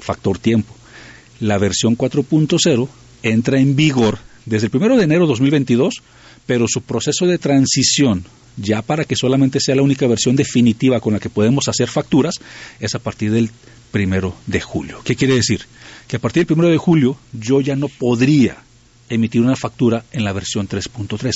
factor 0.00 0.38
tiempo 0.38 0.74
la 1.40 1.58
versión 1.58 1.96
4.0 1.96 2.88
entra 3.22 3.60
en 3.60 3.76
vigor 3.76 4.18
desde 4.44 4.68
el 4.68 4.76
1 4.76 4.96
de 4.96 5.04
enero 5.04 5.22
de 5.22 5.28
2022, 5.28 6.02
pero 6.46 6.66
su 6.68 6.82
proceso 6.82 7.26
de 7.26 7.38
transición 7.38 8.24
ya 8.56 8.82
para 8.82 9.04
que 9.04 9.16
solamente 9.16 9.60
sea 9.60 9.76
la 9.76 9.82
única 9.82 10.06
versión 10.06 10.36
definitiva 10.36 11.00
con 11.00 11.12
la 11.12 11.20
que 11.20 11.28
podemos 11.28 11.68
hacer 11.68 11.88
facturas 11.88 12.36
es 12.80 12.94
a 12.94 12.98
partir 12.98 13.30
del 13.30 13.50
1 13.92 14.34
de 14.46 14.60
julio. 14.60 15.00
¿Qué 15.04 15.16
quiere 15.16 15.34
decir? 15.34 15.66
Que 16.08 16.16
a 16.16 16.18
partir 16.18 16.46
del 16.46 16.58
1 16.58 16.68
de 16.68 16.78
julio 16.78 17.16
yo 17.32 17.60
ya 17.60 17.76
no 17.76 17.88
podría 17.88 18.56
emitir 19.08 19.40
una 19.40 19.56
factura 19.56 20.04
en 20.12 20.24
la 20.24 20.32
versión 20.32 20.68
3.3 20.68 21.32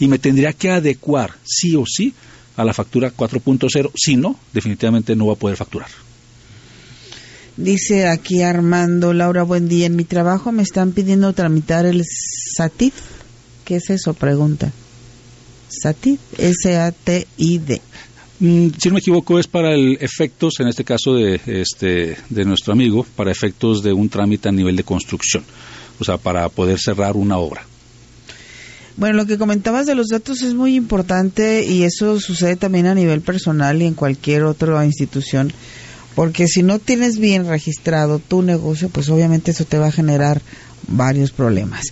y 0.00 0.08
me 0.08 0.18
tendría 0.18 0.52
que 0.52 0.70
adecuar 0.70 1.34
sí 1.44 1.76
o 1.76 1.84
sí 1.86 2.14
a 2.56 2.64
la 2.64 2.74
factura 2.74 3.12
4.0, 3.14 3.90
si 3.94 4.16
no, 4.16 4.38
definitivamente 4.52 5.16
no 5.16 5.26
va 5.26 5.34
a 5.34 5.36
poder 5.36 5.56
facturar. 5.56 5.88
Dice 7.56 8.08
aquí 8.08 8.40
Armando, 8.40 9.12
Laura, 9.12 9.42
buen 9.42 9.68
día. 9.68 9.86
En 9.86 9.96
mi 9.96 10.04
trabajo 10.04 10.52
me 10.52 10.62
están 10.62 10.92
pidiendo 10.92 11.32
tramitar 11.34 11.84
el 11.84 12.02
SATID. 12.04 12.92
¿Qué 13.64 13.76
es 13.76 13.90
eso? 13.90 14.14
Pregunta. 14.14 14.72
SATID, 15.68 16.18
S-A-T-I-D. 16.38 17.82
Mm, 18.40 18.68
si 18.78 18.88
no 18.88 18.94
me 18.94 19.00
equivoco, 19.00 19.38
es 19.38 19.46
para 19.46 19.74
el 19.74 19.98
efectos, 20.00 20.60
en 20.60 20.68
este 20.68 20.82
caso 20.82 21.14
de, 21.14 21.40
este, 21.46 22.16
de 22.30 22.44
nuestro 22.44 22.72
amigo, 22.72 23.06
para 23.16 23.30
efectos 23.30 23.82
de 23.82 23.92
un 23.92 24.08
trámite 24.08 24.48
a 24.48 24.52
nivel 24.52 24.74
de 24.74 24.84
construcción, 24.84 25.44
o 26.00 26.04
sea, 26.04 26.16
para 26.16 26.48
poder 26.48 26.80
cerrar 26.80 27.16
una 27.16 27.36
obra. 27.36 27.66
Bueno, 28.96 29.16
lo 29.16 29.26
que 29.26 29.38
comentabas 29.38 29.86
de 29.86 29.94
los 29.94 30.08
datos 30.08 30.42
es 30.42 30.54
muy 30.54 30.74
importante 30.74 31.64
y 31.64 31.84
eso 31.84 32.18
sucede 32.18 32.56
también 32.56 32.86
a 32.86 32.94
nivel 32.94 33.20
personal 33.20 33.80
y 33.80 33.86
en 33.86 33.94
cualquier 33.94 34.42
otra 34.42 34.84
institución 34.84 35.52
porque 36.14 36.46
si 36.46 36.62
no 36.62 36.78
tienes 36.78 37.18
bien 37.18 37.46
registrado 37.46 38.18
tu 38.18 38.42
negocio, 38.42 38.88
pues 38.88 39.08
obviamente 39.08 39.50
eso 39.50 39.64
te 39.64 39.78
va 39.78 39.88
a 39.88 39.92
generar 39.92 40.42
varios 40.88 41.32
problemas. 41.32 41.86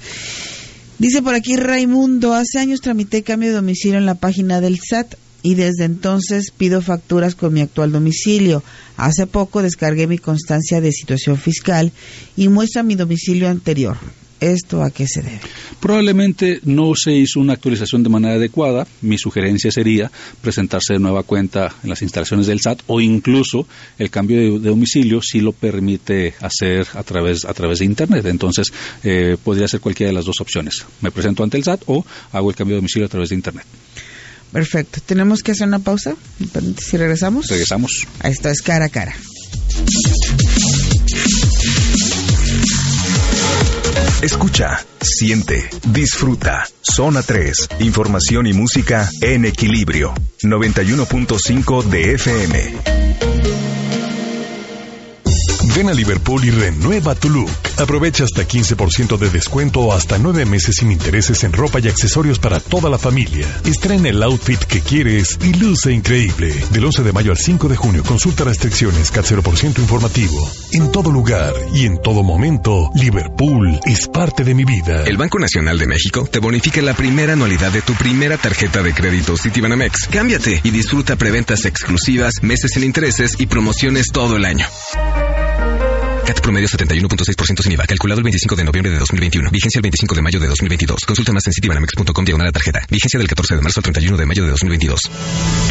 Dice 0.98 1.22
por 1.22 1.34
aquí 1.34 1.56
Raimundo, 1.56 2.34
hace 2.34 2.58
años 2.58 2.80
tramité 2.80 3.22
cambio 3.22 3.48
de 3.48 3.54
domicilio 3.56 3.98
en 3.98 4.06
la 4.06 4.16
página 4.16 4.60
del 4.60 4.78
SAT 4.78 5.14
y 5.42 5.54
desde 5.54 5.84
entonces 5.84 6.50
pido 6.50 6.82
facturas 6.82 7.34
con 7.34 7.54
mi 7.54 7.62
actual 7.62 7.92
domicilio. 7.92 8.62
Hace 8.96 9.26
poco 9.26 9.62
descargué 9.62 10.06
mi 10.06 10.18
constancia 10.18 10.80
de 10.80 10.92
situación 10.92 11.38
fiscal 11.38 11.92
y 12.36 12.48
muestra 12.48 12.82
mi 12.82 12.96
domicilio 12.96 13.48
anterior. 13.48 13.96
¿Esto 14.40 14.82
a 14.82 14.90
qué 14.90 15.06
se 15.06 15.20
debe? 15.20 15.40
Probablemente 15.80 16.61
no 16.64 16.94
se 16.94 17.12
hizo 17.12 17.40
una 17.40 17.52
actualización 17.52 18.02
de 18.02 18.09
manera 18.09 18.35
adecuada. 18.35 18.87
Mi 19.02 19.18
sugerencia 19.18 19.70
sería 19.70 20.11
presentarse 20.40 20.94
de 20.94 20.99
nueva 20.99 21.23
cuenta 21.23 21.75
en 21.82 21.90
las 21.90 22.00
instalaciones 22.00 22.47
del 22.47 22.61
SAT 22.61 22.80
o 22.87 23.00
incluso 23.00 23.66
el 23.99 24.11
cambio 24.11 24.59
de, 24.59 24.70
domicilio 24.70 25.20
si 25.20 25.40
lo 25.40 25.52
permite 25.52 26.35
hacer 26.40 26.87
a 26.94 27.02
través, 27.02 27.44
a 27.44 27.52
través 27.52 27.80
de 27.80 27.85
Internet. 27.85 28.25
Entonces, 28.26 28.73
eh, 29.04 29.37
podría 29.42 29.68
ser 29.68 29.80
cualquiera 29.80 30.09
de 30.09 30.14
las 30.14 30.25
dos 30.25 30.40
opciones. 30.40 30.87
Me 31.02 31.11
presento 31.11 31.44
ante 31.44 31.59
el 31.59 31.64
SAT 31.64 31.82
o 31.87 32.04
hago 32.32 32.50
el 32.50 32.56
cambio 32.56 32.76
de 32.76 32.80
domicilio 32.80 33.06
a 33.06 33.11
través 33.11 33.28
de 33.28 33.35
Internet. 33.35 33.66
Perfecto. 34.52 35.00
¿Tenemos 35.04 35.42
que 35.42 35.52
hacer 35.52 35.68
una 35.68 35.78
pausa? 35.78 36.16
Si 36.78 36.97
regresamos. 36.97 37.47
Regresamos. 37.49 38.06
Esto 38.25 38.49
es 38.49 38.62
cara 38.62 38.87
a 38.87 38.88
cara. 38.88 39.14
Escucha, 44.22 44.84
siente, 45.00 45.70
disfruta. 45.88 46.66
Zona 46.82 47.22
3, 47.22 47.68
información 47.80 48.46
y 48.46 48.52
música 48.52 49.08
en 49.22 49.46
equilibrio. 49.46 50.12
91.5 50.42 51.84
de 51.84 52.12
FM. 52.14 53.00
Ven 55.80 55.88
a 55.88 55.94
Liverpool 55.94 56.44
y 56.44 56.50
renueva 56.50 57.14
tu 57.14 57.30
look. 57.30 57.49
Aprovecha 57.78 58.25
hasta 58.25 58.46
15% 58.46 59.16
de 59.16 59.30
descuento 59.30 59.80
o 59.80 59.94
hasta 59.94 60.18
9 60.18 60.44
meses 60.44 60.75
sin 60.76 60.92
intereses 60.92 61.42
en 61.42 61.54
ropa 61.54 61.80
y 61.80 61.88
accesorios 61.88 62.38
para 62.38 62.60
toda 62.60 62.90
la 62.90 62.99
familia. 62.99 63.46
Estrena 63.64 64.10
el 64.10 64.22
outfit 64.22 64.62
que 64.62 64.82
quieres 64.82 65.38
y 65.42 65.54
luce 65.54 65.90
increíble. 65.90 66.54
Del 66.70 66.84
11 66.84 67.02
de 67.02 67.12
mayo 67.14 67.30
al 67.30 67.38
5 67.38 67.66
de 67.66 67.76
junio, 67.76 68.02
consulta 68.04 68.44
restricciones, 68.44 69.10
CAT 69.10 69.25
0% 69.25 69.78
informativo. 69.78 70.50
En 70.72 70.92
todo 70.92 71.10
lugar 71.10 71.54
y 71.72 71.87
en 71.87 71.96
todo 72.02 72.22
momento, 72.22 72.90
Liverpool 72.94 73.80
es 73.87 74.06
parte 74.06 74.44
de 74.44 74.54
mi 74.54 74.66
vida. 74.66 75.04
El 75.06 75.16
Banco 75.16 75.38
Nacional 75.38 75.78
de 75.78 75.87
México 75.87 76.28
te 76.30 76.40
bonifica 76.40 76.82
la 76.82 76.92
primera 76.92 77.32
anualidad 77.32 77.72
de 77.72 77.80
tu 77.80 77.94
primera 77.94 78.37
tarjeta 78.37 78.82
de 78.82 78.92
crédito 78.92 79.34
Citibanamex. 79.34 80.08
Cámbiate 80.08 80.60
y 80.62 80.72
disfruta 80.72 81.16
preventas 81.16 81.64
exclusivas, 81.64 82.42
meses 82.42 82.72
sin 82.75 82.84
intereses 82.84 83.37
y 83.38 83.46
promociones 83.46 84.08
todo 84.12 84.37
el 84.37 84.44
año. 84.44 84.66
CAT 86.24 86.40
promedio 86.40 86.68
71.6% 86.68 87.62
sin 87.62 87.72
IVA. 87.72 87.86
Calculado 87.86 88.18
el 88.18 88.24
25 88.24 88.56
de 88.56 88.64
noviembre 88.64 88.92
de 88.92 88.98
2021. 88.98 89.50
Vigencia 89.50 89.78
el 89.78 89.82
25 89.82 90.14
de 90.14 90.22
mayo 90.22 90.40
de 90.40 90.46
2022. 90.48 91.00
Consulta 91.06 91.32
más 91.32 91.46
en 91.46 91.52
citibanamex.com 91.52 92.24
diagonal 92.24 92.52
tarjeta. 92.52 92.86
Vigencia 92.90 93.18
del 93.18 93.28
14 93.28 93.56
de 93.56 93.62
marzo 93.62 93.80
al 93.80 93.84
31 93.84 94.16
de 94.16 94.26
mayo 94.26 94.44
de 94.44 94.50
2022. 94.50 95.00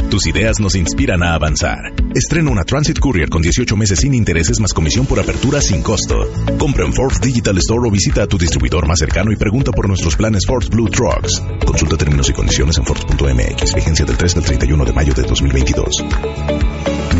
Tus 0.09 0.27
ideas 0.27 0.59
nos 0.59 0.75
inspiran 0.75 1.23
a 1.23 1.33
avanzar. 1.33 1.77
Estrena 2.15 2.51
una 2.51 2.63
Transit 2.63 2.99
Courier 2.99 3.29
con 3.29 3.41
18 3.41 3.75
meses 3.75 3.99
sin 3.99 4.13
intereses 4.13 4.59
más 4.59 4.73
comisión 4.73 5.05
por 5.05 5.19
apertura 5.19 5.61
sin 5.61 5.81
costo. 5.81 6.15
Compra 6.57 6.85
en 6.85 6.93
Forbes 6.93 7.21
Digital 7.21 7.57
Store 7.57 7.87
o 7.87 7.91
visita 7.91 8.23
a 8.23 8.27
tu 8.27 8.37
distribuidor 8.37 8.87
más 8.87 8.99
cercano 8.99 9.31
y 9.31 9.35
pregunta 9.35 9.71
por 9.71 9.87
nuestros 9.87 10.15
planes 10.15 10.45
Forbes 10.45 10.69
Blue 10.69 10.89
Trucks. 10.89 11.41
Consulta 11.65 11.97
términos 11.97 12.29
y 12.29 12.33
condiciones 12.33 12.77
en 12.77 12.85
Forbes.mx. 12.85 13.75
Vigencia 13.75 14.05
del 14.05 14.17
3 14.17 14.37
al 14.37 14.43
31 14.43 14.85
de 14.85 14.93
mayo 14.93 15.13
de 15.13 15.23
2022. 15.23 16.05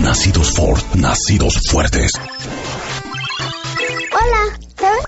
Nacidos 0.01 0.53
Ford, 0.53 0.79
nacidos 0.95 1.59
fuertes. 1.69 2.12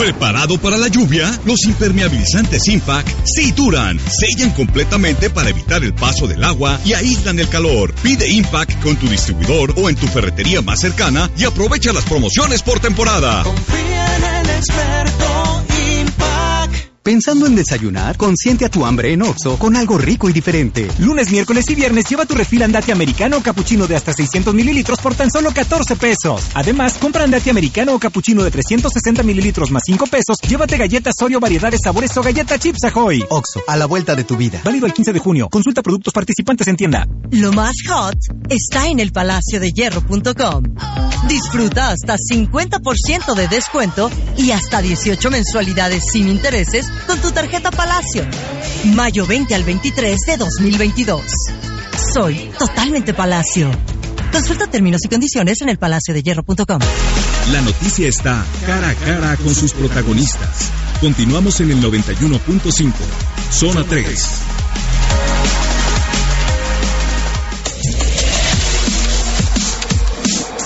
¿Preparado 0.00 0.56
para 0.56 0.78
la 0.78 0.88
lluvia? 0.88 1.30
Los 1.44 1.64
impermeabilizantes 1.66 2.68
Impact 2.68 3.06
sí 3.26 3.52
duran, 3.52 4.00
sellan 4.08 4.50
completamente 4.52 5.28
para 5.28 5.50
evitar 5.50 5.84
el 5.84 5.92
paso 5.92 6.26
del 6.26 6.42
agua 6.42 6.80
y 6.86 6.94
aíslan 6.94 7.38
el 7.38 7.50
calor. 7.50 7.92
Pide 8.02 8.26
Impact 8.26 8.82
con 8.82 8.96
tu 8.96 9.06
distribuidor 9.08 9.74
o 9.76 9.90
en 9.90 9.96
tu 9.96 10.06
ferretería 10.06 10.62
más 10.62 10.80
cercana 10.80 11.30
y 11.36 11.44
aprovecha 11.44 11.92
las 11.92 12.04
promociones 12.04 12.62
por 12.62 12.80
temporada. 12.80 13.42
Confía 13.42 14.16
en 14.16 14.24
el 14.24 14.50
experto 14.56 15.29
¿Pensando 17.02 17.46
en 17.46 17.56
desayunar? 17.56 18.18
Consiente 18.18 18.66
a 18.66 18.68
tu 18.68 18.84
hambre 18.84 19.14
en 19.14 19.22
Oxo 19.22 19.58
con 19.58 19.74
algo 19.74 19.96
rico 19.96 20.28
y 20.28 20.34
diferente. 20.34 20.86
Lunes, 20.98 21.30
miércoles 21.30 21.64
y 21.70 21.74
viernes 21.74 22.04
lleva 22.04 22.26
tu 22.26 22.34
refil 22.34 22.62
andate 22.62 22.92
americano 22.92 23.38
o 23.38 23.42
capuchino 23.42 23.86
de 23.86 23.96
hasta 23.96 24.12
600 24.12 24.52
mililitros 24.52 24.98
por 24.98 25.14
tan 25.14 25.30
solo 25.30 25.50
14 25.50 25.96
pesos. 25.96 26.42
Además, 26.52 26.98
compra 27.00 27.24
andate 27.24 27.48
americano 27.48 27.94
o 27.94 27.98
capuchino 27.98 28.44
de 28.44 28.50
360 28.50 29.22
mililitros 29.22 29.70
más 29.70 29.82
5 29.86 30.06
pesos. 30.08 30.36
Llévate 30.46 30.76
galletas 30.76 31.14
Oreo 31.22 31.40
variedades 31.40 31.80
sabores 31.82 32.14
o 32.18 32.22
galleta 32.22 32.58
Chips 32.58 32.84
Ahoy. 32.84 33.24
Oxo, 33.30 33.62
a 33.66 33.78
la 33.78 33.86
vuelta 33.86 34.14
de 34.14 34.24
tu 34.24 34.36
vida. 34.36 34.60
Válido 34.62 34.84
el 34.84 34.92
15 34.92 35.14
de 35.14 35.20
junio. 35.20 35.48
Consulta 35.48 35.82
productos 35.82 36.12
participantes 36.12 36.66
en 36.66 36.76
tienda. 36.76 37.08
Lo 37.30 37.50
más 37.54 37.76
hot 37.88 38.18
está 38.50 38.88
en 38.88 39.00
el 39.00 39.10
palacio 39.10 39.58
de 39.58 39.72
hierro.com. 39.72 40.64
Disfruta 41.28 41.92
hasta 41.92 42.16
50% 42.16 43.34
de 43.34 43.48
descuento 43.48 44.10
y 44.36 44.50
hasta 44.50 44.82
18 44.82 45.30
mensualidades 45.30 46.04
sin 46.12 46.28
intereses 46.28 46.89
con 47.06 47.20
tu 47.20 47.30
tarjeta 47.30 47.70
Palacio. 47.70 48.24
Mayo 48.94 49.26
20 49.26 49.54
al 49.54 49.64
23 49.64 50.18
de 50.26 50.36
2022. 50.36 51.22
Soy 52.14 52.50
totalmente 52.58 53.14
Palacio. 53.14 53.70
Consulta 54.32 54.66
términos 54.68 55.00
y 55.04 55.08
condiciones 55.08 55.60
en 55.60 55.68
el 55.68 55.78
palacio 55.78 56.14
de 56.14 56.22
hierro.com. 56.22 56.78
La 57.52 57.60
noticia 57.62 58.08
está 58.08 58.44
cara 58.64 58.90
a 58.90 58.94
cara 58.94 59.36
con 59.36 59.54
sus 59.54 59.72
protagonistas. 59.72 60.70
Continuamos 61.00 61.60
en 61.60 61.72
el 61.72 61.82
91.5. 61.82 62.92
Zona 63.50 63.84
3. 63.84 64.28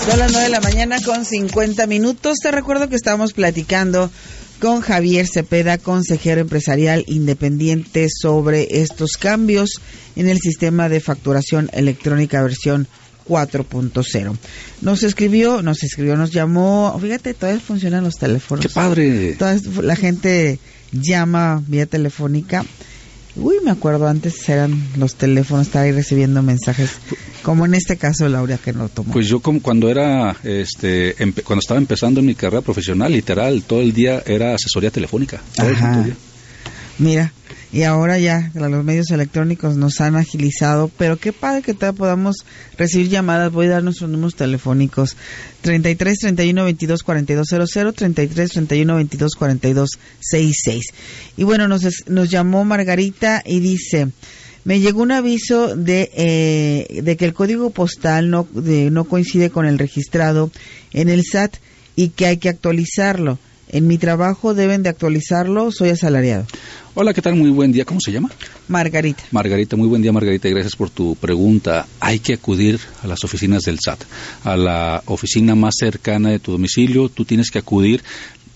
Son 0.05 0.19
las 0.19 0.31
9 0.31 0.43
de 0.43 0.49
la 0.51 0.61
mañana 0.61 0.97
con 1.03 1.25
50 1.25 1.87
minutos. 1.87 2.37
Te 2.37 2.51
recuerdo 2.51 2.87
que 2.89 2.95
estamos 2.95 3.33
platicando 3.33 4.11
con 4.59 4.81
Javier 4.81 5.27
Cepeda, 5.27 5.77
consejero 5.77 6.41
empresarial 6.41 7.03
independiente, 7.07 8.07
sobre 8.09 8.81
estos 8.81 9.13
cambios 9.13 9.81
en 10.15 10.27
el 10.27 10.39
sistema 10.39 10.89
de 10.89 10.99
facturación 10.99 11.69
electrónica 11.73 12.41
versión 12.41 12.87
4.0. 13.27 14.37
Nos 14.81 15.03
escribió, 15.03 15.61
nos 15.61 15.83
escribió, 15.83 16.15
nos 16.15 16.31
llamó, 16.31 16.97
fíjate, 17.01 17.33
todavía 17.33 17.59
funcionan 17.59 18.03
los 18.03 18.15
teléfonos. 18.15 18.65
¡Qué 18.65 18.71
padre! 18.71 19.33
Toda 19.33 19.57
la 19.81 19.95
gente 19.95 20.59
llama 20.91 21.63
vía 21.67 21.85
telefónica. 21.85 22.65
Uy, 23.35 23.55
me 23.63 23.71
acuerdo, 23.71 24.07
antes 24.07 24.47
eran 24.47 24.81
los 24.97 25.15
teléfonos, 25.15 25.67
estaba 25.67 25.85
ahí 25.85 25.91
recibiendo 25.91 26.41
mensajes, 26.41 26.91
como 27.43 27.65
en 27.65 27.75
este 27.75 27.97
caso 27.97 28.29
Laura 28.29 28.57
que 28.57 28.71
no 28.71 28.87
tomó. 28.87 29.11
Pues 29.11 29.27
yo 29.27 29.41
como 29.41 29.61
cuando 29.61 29.89
era, 29.89 30.37
este, 30.43 31.15
cuando 31.43 31.59
estaba 31.59 31.79
empezando 31.79 32.21
mi 32.21 32.33
carrera 32.33 32.61
profesional, 32.61 33.11
literal, 33.11 33.63
todo 33.63 33.81
el 33.81 33.91
día 33.91 34.23
era 34.25 34.55
asesoría 34.55 34.89
telefónica. 34.89 35.41
Ajá. 35.57 36.05
Mira, 36.97 37.33
y 37.75 37.83
ahora 37.83 38.17
ya 38.17 38.51
los 38.53 38.85
medios 38.85 39.11
electrónicos 39.11 39.75
nos 39.75 39.99
han 39.99 40.15
agilizado, 40.15 40.89
pero 40.97 41.17
qué 41.17 41.33
padre 41.33 41.61
que 41.61 41.73
todavía 41.73 41.97
podamos 41.97 42.45
recibir 42.77 43.09
llamadas. 43.09 43.51
Voy 43.51 43.65
a 43.65 43.71
dar 43.71 43.83
nuestros 43.83 44.09
números 44.09 44.35
telefónicos 44.35 45.17
33 45.59 46.19
31 46.19 46.63
22 46.63 47.03
42 47.03 47.47
00, 47.67 47.91
33 47.91 48.49
31 48.49 48.95
22 48.95 49.35
42 49.35 49.89
66. 50.21 50.85
Y 51.35 51.43
bueno, 51.43 51.67
nos, 51.67 51.83
nos 52.07 52.29
llamó 52.29 52.63
Margarita 52.63 53.43
y 53.45 53.59
dice, 53.59 54.07
me 54.63 54.79
llegó 54.79 55.01
un 55.01 55.11
aviso 55.11 55.75
de, 55.75 56.11
eh, 56.15 57.01
de 57.03 57.17
que 57.17 57.25
el 57.25 57.33
código 57.33 57.71
postal 57.71 58.29
no, 58.29 58.47
de, 58.53 58.89
no 58.89 59.03
coincide 59.03 59.49
con 59.49 59.65
el 59.65 59.79
registrado 59.79 60.49
en 60.93 61.09
el 61.09 61.25
SAT 61.25 61.57
y 61.97 62.07
que 62.07 62.27
hay 62.27 62.37
que 62.37 62.47
actualizarlo. 62.47 63.37
En 63.69 63.87
mi 63.87 63.97
trabajo 63.97 64.53
deben 64.53 64.83
de 64.83 64.89
actualizarlo, 64.89 65.71
soy 65.71 65.89
asalariado. 65.89 66.45
Hola, 66.93 67.13
¿qué 67.13 67.21
tal? 67.21 67.35
Muy 67.35 67.49
buen 67.49 67.71
día. 67.71 67.83
¿Cómo 67.83 67.99
se 67.99 68.11
llama? 68.11 68.29
Margarita. 68.67 69.23
Margarita, 69.31 69.75
muy 69.75 69.87
buen 69.87 70.01
día, 70.01 70.13
Margarita, 70.13 70.47
y 70.47 70.51
gracias 70.51 70.75
por 70.75 70.89
tu 70.89 71.15
pregunta. 71.15 71.87
Hay 71.99 72.19
que 72.19 72.35
acudir 72.35 72.79
a 73.03 73.07
las 73.07 73.23
oficinas 73.23 73.63
del 73.63 73.79
SAT, 73.83 74.03
a 74.43 74.55
la 74.55 75.03
oficina 75.07 75.55
más 75.55 75.75
cercana 75.77 76.29
de 76.29 76.39
tu 76.39 76.51
domicilio. 76.51 77.09
Tú 77.09 77.25
tienes 77.25 77.49
que 77.49 77.59
acudir. 77.59 78.03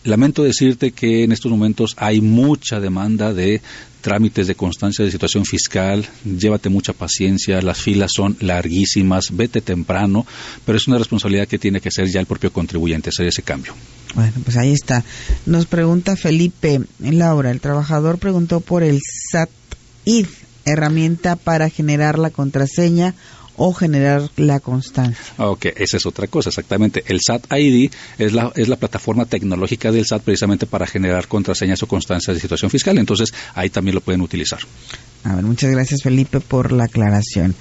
Lamento 0.06 0.44
decirte 0.44 0.92
que 0.92 1.26
en 1.26 1.34
estos 1.34 1.52
momentos 1.52 1.96
hay 1.98 2.22
mucha 2.22 2.80
demanda 2.80 3.34
de 3.34 3.62
trámites 4.00 4.48
de 4.48 4.56
constancia 4.56 5.04
de 5.04 5.12
situación 5.12 5.44
fiscal, 5.44 6.08
llévate 6.24 6.70
mucha 6.70 6.94
paciencia, 6.94 7.62
las 7.62 7.82
filas 7.82 8.12
son 8.16 8.38
larguísimas, 8.40 9.26
vete 9.32 9.60
temprano, 9.60 10.26
pero 10.66 10.78
es 10.78 10.88
una 10.88 10.98
responsabilidad 10.98 11.48
que 11.48 11.60
tiene 11.60 11.82
que 11.82 11.92
ser 11.92 12.08
ya 12.08 12.22
el 12.22 12.26
propio 12.26 12.54
contribuyente 12.54 13.10
hacer 13.10 13.28
ese 13.28 13.42
cambio. 13.42 13.74
Bueno, 14.16 14.34
pues 14.44 14.58
ahí 14.58 14.74
está. 14.74 15.04
Nos 15.46 15.66
pregunta 15.66 16.16
Felipe 16.16 16.82
Laura, 17.00 17.52
el 17.52 17.62
trabajador 17.62 18.18
preguntó 18.18 18.60
por 18.60 18.84
el 18.84 19.00
SAT-ID, 19.32 20.28
herramienta 20.66 21.36
para 21.36 21.70
generar 21.70 22.18
la 22.18 22.32
contraseña 22.32 23.16
o 23.62 23.74
generar 23.74 24.30
la 24.38 24.62
constancia. 24.62 25.34
Ok, 25.38 25.66
esa 25.76 25.98
es 25.98 26.06
otra 26.06 26.28
cosa, 26.28 26.50
exactamente. 26.50 27.04
El 27.08 27.20
SAT 27.20 27.46
ID 27.52 27.92
es 28.18 28.34
la, 28.34 28.52
es 28.56 28.70
la 28.70 28.78
plataforma 28.78 29.26
tecnológica 29.26 29.92
del 29.92 30.06
SAT 30.06 30.24
precisamente 30.24 30.66
para 30.66 30.88
generar 30.88 31.28
contraseñas 31.28 31.84
o 31.84 31.88
constancias 31.88 32.36
de 32.36 32.42
situación 32.42 32.72
fiscal, 32.72 32.98
entonces 32.98 33.34
ahí 33.54 33.70
también 33.70 33.96
lo 33.96 34.02
pueden 34.02 34.22
utilizar. 34.22 34.60
A 35.26 35.36
ver, 35.36 35.44
muchas 35.44 35.72
gracias 35.72 36.02
Felipe 36.02 36.40
por 36.40 36.72
la 36.72 36.86
aclaración. 36.86 37.54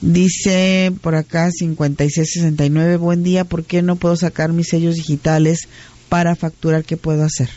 Dice 0.00 0.92
por 1.02 1.14
acá 1.14 1.50
5669, 1.50 2.96
buen 2.96 3.22
día, 3.22 3.44
¿por 3.44 3.64
qué 3.64 3.82
no 3.82 3.96
puedo 3.96 4.16
sacar 4.16 4.52
mis 4.52 4.68
sellos 4.68 4.94
digitales 4.94 5.68
para 6.08 6.34
facturar? 6.36 6.84
¿Qué 6.84 6.96
puedo 6.96 7.22
hacer? 7.22 7.50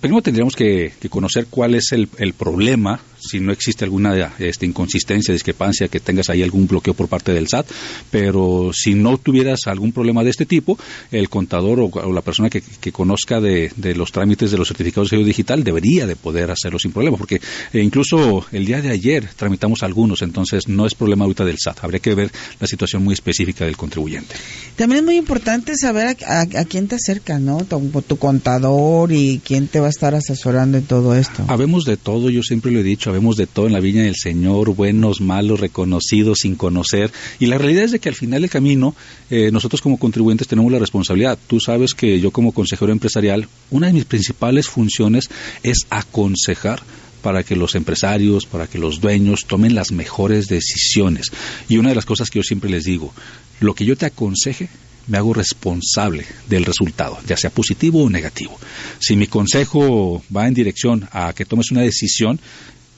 Primero 0.00 0.22
tendríamos 0.22 0.54
que, 0.54 0.92
que 1.00 1.08
conocer 1.08 1.46
cuál 1.50 1.74
es 1.74 1.90
el, 1.92 2.08
el 2.18 2.34
problema 2.34 3.00
si 3.28 3.40
no 3.40 3.52
existe 3.52 3.84
alguna 3.84 4.34
este, 4.38 4.66
inconsistencia, 4.66 5.32
discrepancia, 5.32 5.88
que 5.88 6.00
tengas 6.00 6.28
ahí 6.30 6.42
algún 6.42 6.66
bloqueo 6.66 6.94
por 6.94 7.08
parte 7.08 7.32
del 7.32 7.48
SAT, 7.48 7.66
pero 8.10 8.70
si 8.72 8.94
no 8.94 9.18
tuvieras 9.18 9.60
algún 9.66 9.92
problema 9.92 10.22
de 10.22 10.30
este 10.30 10.46
tipo, 10.46 10.78
el 11.10 11.28
contador 11.28 11.80
o, 11.80 12.12
la 12.12 12.20
persona 12.20 12.50
que, 12.50 12.62
conozca 12.92 13.40
de, 13.40 13.70
los 13.96 14.12
trámites 14.12 14.50
de 14.50 14.58
los 14.58 14.68
certificados 14.68 15.10
de 15.10 15.16
sello 15.16 15.26
digital 15.26 15.64
debería 15.64 16.06
de 16.06 16.16
poder 16.16 16.50
hacerlo 16.50 16.78
sin 16.78 16.92
problema, 16.92 17.16
porque 17.16 17.40
eh, 17.72 17.80
incluso 17.80 18.44
el 18.52 18.64
día 18.64 18.80
de 18.80 18.90
ayer 18.90 19.28
tramitamos 19.36 19.82
algunos, 19.82 20.22
entonces 20.22 20.68
no 20.68 20.86
es 20.86 20.94
problema 20.94 21.24
ahorita 21.24 21.44
del 21.44 21.58
SAT, 21.58 21.82
habría 21.82 22.00
que 22.00 22.14
ver 22.14 22.30
la 22.60 22.66
situación 22.66 23.02
muy 23.02 23.14
específica 23.14 23.64
del 23.64 23.76
contribuyente. 23.76 24.34
También 24.76 25.00
es 25.00 25.04
muy 25.04 25.16
importante 25.16 25.76
saber 25.76 26.16
a, 26.26 26.46
quién 26.66 26.88
te 26.88 26.96
acercas, 26.96 27.40
¿no? 27.40 27.64
Tu, 27.64 28.02
tu 28.02 28.16
contador 28.16 29.12
y 29.12 29.40
quién 29.44 29.68
te 29.68 29.80
va 29.80 29.86
a 29.86 29.90
estar 29.90 30.14
asesorando 30.14 30.78
en 30.78 30.84
todo 30.84 31.14
esto. 31.14 31.44
Habemos 31.48 31.84
de 31.84 31.96
todo, 31.96 32.30
yo 32.30 32.42
siempre 32.42 32.70
lo 32.70 32.80
he 32.80 32.82
dicho, 32.82 33.10
Vemos 33.14 33.36
de 33.36 33.46
todo 33.46 33.68
en 33.68 33.72
la 33.72 33.78
viña 33.78 34.02
del 34.02 34.16
Señor, 34.16 34.74
buenos, 34.74 35.20
malos, 35.20 35.60
reconocidos, 35.60 36.38
sin 36.40 36.56
conocer. 36.56 37.12
Y 37.38 37.46
la 37.46 37.58
realidad 37.58 37.84
es 37.84 37.92
de 37.92 38.00
que 38.00 38.08
al 38.08 38.16
final 38.16 38.40
del 38.40 38.50
camino, 38.50 38.96
eh, 39.30 39.52
nosotros 39.52 39.80
como 39.80 40.00
contribuyentes 40.00 40.48
tenemos 40.48 40.72
la 40.72 40.80
responsabilidad. 40.80 41.38
Tú 41.46 41.60
sabes 41.60 41.94
que 41.94 42.18
yo 42.18 42.32
como 42.32 42.50
consejero 42.50 42.90
empresarial, 42.90 43.46
una 43.70 43.86
de 43.86 43.92
mis 43.92 44.04
principales 44.04 44.66
funciones 44.66 45.30
es 45.62 45.86
aconsejar 45.90 46.82
para 47.22 47.44
que 47.44 47.54
los 47.54 47.76
empresarios, 47.76 48.46
para 48.46 48.66
que 48.66 48.80
los 48.80 49.00
dueños 49.00 49.44
tomen 49.46 49.76
las 49.76 49.92
mejores 49.92 50.48
decisiones. 50.48 51.30
Y 51.68 51.76
una 51.76 51.90
de 51.90 51.94
las 51.94 52.06
cosas 52.06 52.30
que 52.30 52.40
yo 52.40 52.42
siempre 52.42 52.68
les 52.68 52.82
digo, 52.82 53.14
lo 53.60 53.76
que 53.76 53.84
yo 53.84 53.96
te 53.96 54.06
aconseje, 54.06 54.68
me 55.06 55.18
hago 55.18 55.34
responsable 55.34 56.24
del 56.48 56.64
resultado, 56.64 57.18
ya 57.26 57.36
sea 57.36 57.50
positivo 57.50 58.02
o 58.02 58.10
negativo. 58.10 58.58
Si 58.98 59.16
mi 59.16 59.26
consejo 59.26 60.22
va 60.34 60.48
en 60.48 60.54
dirección 60.54 61.08
a 61.12 61.32
que 61.32 61.44
tomes 61.44 61.70
una 61.70 61.82
decisión, 61.82 62.40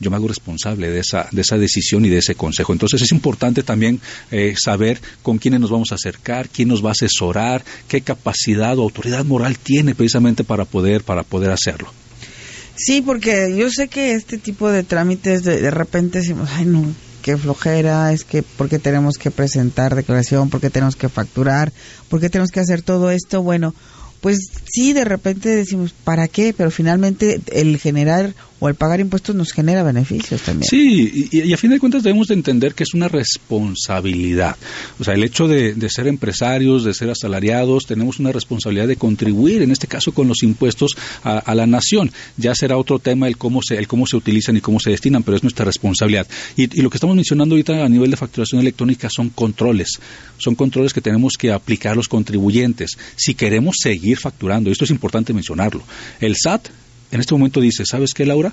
yo 0.01 0.11
me 0.11 0.17
hago 0.17 0.29
responsable 0.29 0.91
de 0.91 1.01
esa, 1.01 1.29
de 1.31 1.41
esa 1.41 1.57
decisión 1.57 2.05
y 2.05 2.09
de 2.09 2.19
ese 2.19 2.35
consejo. 2.35 2.73
Entonces 2.73 3.03
es 3.03 3.13
importante 3.13 3.63
también 3.63 4.01
eh, 4.31 4.55
saber 4.57 5.01
con 5.23 5.39
quiénes 5.39 5.61
nos 5.61 5.71
vamos 5.71 5.93
a 5.93 5.97
acercar, 5.97 6.49
quién 6.49 6.69
nos 6.69 6.85
va 6.85 6.91
a 6.91 6.93
asesorar, 6.93 7.65
qué 7.89 8.01
capacidad 8.01 8.79
o 8.79 8.83
autoridad 8.83 9.25
moral 9.25 9.59
tiene 9.59 9.95
precisamente 9.95 10.45
para 10.45 10.65
poder, 10.65 11.03
para 11.03 11.23
poder 11.23 11.51
hacerlo. 11.51 11.93
Sí, 12.77 13.01
porque 13.01 13.55
yo 13.57 13.71
sé 13.71 13.89
que 13.89 14.13
este 14.13 14.37
tipo 14.37 14.71
de 14.71 14.83
trámites 14.83 15.43
de, 15.45 15.63
de 15.63 15.71
repente 15.71 16.19
decimos, 16.19 16.51
ay 16.53 16.67
no, 16.67 16.85
qué 17.23 17.37
flojera, 17.37 18.13
es 18.13 18.25
que 18.25 18.43
porque 18.43 18.79
tenemos 18.79 19.17
que 19.17 19.31
presentar 19.31 19.95
declaración, 19.95 20.51
porque 20.51 20.71
tenemos 20.71 20.95
que 20.95 21.09
facturar, 21.09 21.73
porque 22.09 22.29
tenemos 22.29 22.51
que 22.51 22.61
hacer 22.61 22.83
todo 22.83 23.11
esto. 23.11 23.43
Bueno, 23.43 23.75
pues 24.21 24.39
sí, 24.65 24.93
de 24.93 25.05
repente 25.05 25.49
decimos, 25.49 25.93
¿para 25.93 26.29
qué? 26.29 26.55
Pero 26.57 26.71
finalmente 26.71 27.41
el 27.53 27.79
generar 27.79 28.35
o 28.59 28.69
el 28.69 28.75
pagar 28.75 29.01
impuestos 29.01 29.35
nos 29.35 29.53
genera 29.53 29.83
beneficios 29.83 30.43
también. 30.43 30.69
Sí, 30.69 31.29
y, 31.31 31.53
a 31.53 31.57
fin 31.57 31.71
de 31.71 31.79
cuentas 31.79 32.03
debemos 32.03 32.29
de 32.29 32.35
entender 32.35 32.75
que 32.75 32.85
es 32.85 32.95
una 32.95 33.09
responsabilidad. 33.09 34.57
O 34.99 35.05
sea, 35.05 35.15
el 35.15 35.25
hecho 35.25 35.47
de, 35.47 35.75
ser 35.91 36.07
empresarios, 36.07 36.85
de 36.85 36.95
ser 36.95 37.11
asalariados, 37.11 37.85
tenemos 37.87 38.19
una 38.19 38.33
responsabilidad 38.33 38.89
de 38.89 38.97
contribuir, 38.97 39.63
en 39.63 39.71
este 39.71 39.87
caso 39.87 40.13
con 40.13 40.29
los 40.29 40.43
impuestos 40.43 40.97
a, 41.23 41.55
la 41.55 41.67
nación. 41.67 42.11
Ya 42.37 42.55
será 42.55 42.77
otro 42.79 42.99
tema 42.99 43.29
el 43.29 43.37
cómo, 43.37 43.61
se, 43.63 43.77
el 43.77 43.87
cómo 43.87 44.07
se 44.07 44.17
utilizan 44.17 44.57
y 44.57 44.61
cómo 44.61 44.81
se 44.81 44.91
destinan, 44.91 45.23
pero 45.23 45.37
es 45.37 45.43
nuestra 45.43 45.65
responsabilidad. 45.65 46.27
Y, 46.57 46.79
y 46.79 46.83
lo 46.83 46.91
que 46.91 46.97
estamos 46.97 47.17
mencionando 47.17 47.55
ahorita 47.55 47.85
a 47.85 47.89
nivel 47.89 48.11
de 48.11 48.17
facturación 48.17 48.61
electrónica 48.61 49.09
son 49.11 49.31
controles. 49.31 49.99
Son 50.39 50.55
controles 50.55 50.93
que 50.93 51.01
tenemos 51.01 51.35
que 51.39 51.53
aplicar 51.53 51.97
los 51.97 52.09
contribuyentes 52.09 52.97
si 53.17 53.35
queremos 53.35 53.77
seguir 53.83 54.19
facturando. 54.19 54.71
Esto 54.71 54.85
es 54.85 54.91
importante 54.91 55.33
mencionarlo. 55.33 55.83
El 56.21 56.37
SAT 56.37 56.69
en 57.11 57.21
este 57.21 57.35
momento 57.35 57.61
dice, 57.61 57.85
¿sabes 57.87 58.13
qué, 58.15 58.27
Laura? 58.27 58.53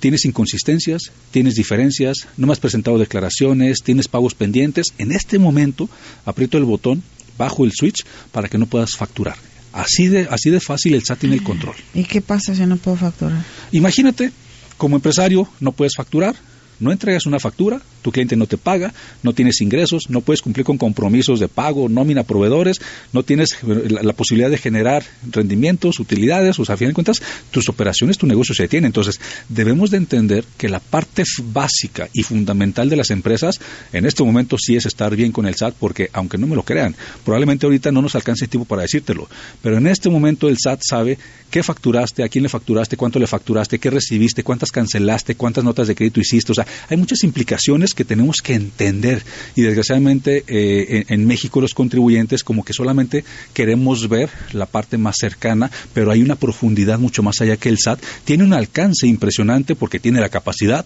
Tienes 0.00 0.24
inconsistencias, 0.24 1.12
tienes 1.30 1.54
diferencias, 1.54 2.26
no 2.36 2.46
me 2.46 2.52
has 2.52 2.60
presentado 2.60 2.98
declaraciones, 2.98 3.82
tienes 3.82 4.08
pagos 4.08 4.34
pendientes. 4.34 4.86
En 4.98 5.12
este 5.12 5.38
momento 5.38 5.90
aprieto 6.24 6.56
el 6.56 6.64
botón, 6.64 7.02
bajo 7.36 7.64
el 7.64 7.72
switch 7.72 8.04
para 8.32 8.48
que 8.48 8.58
no 8.58 8.66
puedas 8.66 8.92
facturar. 8.96 9.36
Así 9.72 10.08
de, 10.08 10.26
así 10.30 10.50
de 10.50 10.60
fácil 10.60 10.94
el 10.94 11.04
SAT 11.04 11.20
tiene 11.20 11.36
el 11.36 11.42
control. 11.42 11.76
¿Y 11.94 12.04
qué 12.04 12.20
pasa 12.20 12.54
si 12.54 12.66
no 12.66 12.76
puedo 12.76 12.96
facturar? 12.96 13.44
Imagínate, 13.72 14.32
como 14.76 14.96
empresario 14.96 15.48
no 15.60 15.72
puedes 15.72 15.94
facturar, 15.96 16.34
no 16.80 16.92
entregas 16.92 17.26
una 17.26 17.38
factura, 17.38 17.80
tu 18.02 18.10
cliente 18.10 18.36
no 18.36 18.46
te 18.46 18.58
paga, 18.58 18.92
no 19.22 19.32
tienes 19.32 19.60
ingresos, 19.60 20.08
no 20.08 20.20
puedes 20.20 20.42
cumplir 20.42 20.64
con 20.64 20.78
compromisos 20.78 21.38
de 21.38 21.48
pago, 21.48 21.88
nómina, 21.88 22.24
proveedores, 22.24 22.80
no 23.12 23.22
tienes 23.22 23.58
la, 23.62 24.12
posibilidad 24.12 24.50
de 24.50 24.58
generar 24.58 25.04
rendimientos, 25.30 26.00
utilidades, 26.00 26.58
o 26.58 26.64
sea, 26.64 26.74
a 26.74 26.78
fin 26.78 26.88
de 26.88 26.94
cuentas, 26.94 27.22
tus 27.50 27.68
operaciones, 27.68 28.18
tu 28.18 28.26
negocio 28.26 28.54
se 28.54 28.64
detiene. 28.64 28.86
Entonces, 28.86 29.20
debemos 29.48 29.90
de 29.90 29.98
entender 29.98 30.44
que 30.56 30.68
la 30.68 30.80
parte 30.80 31.22
básica 31.44 32.08
y 32.12 32.22
fundamental 32.22 32.88
de 32.88 32.96
las 32.96 33.10
empresas 33.10 33.60
en 33.92 34.06
este 34.06 34.24
momento 34.24 34.56
sí 34.58 34.76
es 34.76 34.86
estar 34.86 35.14
bien 35.14 35.32
con 35.32 35.46
el 35.46 35.54
SAT, 35.54 35.74
porque 35.78 36.10
aunque 36.12 36.38
no 36.38 36.46
me 36.46 36.56
lo 36.56 36.62
crean, 36.62 36.96
probablemente 37.24 37.66
ahorita 37.66 37.92
no 37.92 38.02
nos 38.02 38.14
alcance 38.14 38.44
el 38.44 38.50
tiempo 38.50 38.66
para 38.66 38.82
decírtelo, 38.82 39.28
pero 39.62 39.76
en 39.78 39.86
este 39.86 40.08
momento 40.08 40.48
el 40.48 40.56
SAT 40.58 40.80
sabe 40.82 41.18
qué 41.50 41.62
facturaste, 41.62 42.22
a 42.22 42.28
quién 42.28 42.42
le 42.42 42.48
facturaste, 42.48 42.96
cuánto 42.96 43.18
le 43.18 43.26
facturaste, 43.26 43.78
qué 43.78 43.90
recibiste, 43.90 44.42
cuántas 44.42 44.70
cancelaste, 44.70 45.34
cuántas 45.34 45.64
notas 45.64 45.88
de 45.88 45.94
crédito 45.94 46.20
hiciste, 46.20 46.52
o 46.52 46.54
sea, 46.54 46.66
hay 46.88 46.96
muchas 46.96 47.24
implicaciones 47.24 47.94
que 47.94 48.04
tenemos 48.04 48.36
que 48.42 48.54
entender 48.54 49.22
y 49.56 49.62
desgraciadamente 49.62 50.44
eh, 50.46 51.04
en, 51.08 51.26
México 51.26 51.60
los 51.60 51.74
contribuyentes 51.74 52.42
como 52.42 52.64
que 52.64 52.72
solamente 52.72 53.24
queremos 53.54 54.08
ver 54.08 54.30
la 54.52 54.66
parte 54.66 54.98
más 54.98 55.16
cercana, 55.18 55.70
pero 55.92 56.10
hay 56.10 56.22
una 56.22 56.36
profundidad 56.36 56.98
mucho 56.98 57.22
más 57.22 57.40
allá 57.40 57.56
que 57.56 57.68
el 57.68 57.78
SAT. 57.78 58.02
Tiene 58.24 58.44
un 58.44 58.52
alcance 58.52 59.06
impresionante 59.06 59.76
porque 59.76 60.00
tiene 60.00 60.20
la 60.20 60.28
capacidad, 60.28 60.84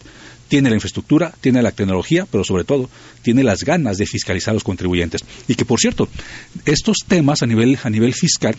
tiene 0.48 0.68
la 0.68 0.76
infraestructura, 0.76 1.32
tiene 1.40 1.62
la 1.62 1.72
tecnología, 1.72 2.26
pero 2.30 2.44
sobre 2.44 2.64
todo 2.64 2.90
tiene 3.22 3.42
las 3.42 3.60
ganas 3.64 3.96
de 3.96 4.06
fiscalizar 4.06 4.52
a 4.52 4.54
los 4.54 4.64
contribuyentes. 4.64 5.24
Y 5.48 5.54
que 5.54 5.64
por 5.64 5.80
cierto, 5.80 6.08
estos 6.66 6.98
temas 7.06 7.42
a 7.42 7.46
nivel, 7.46 7.78
a 7.82 7.90
nivel 7.90 8.12
fiscal 8.12 8.56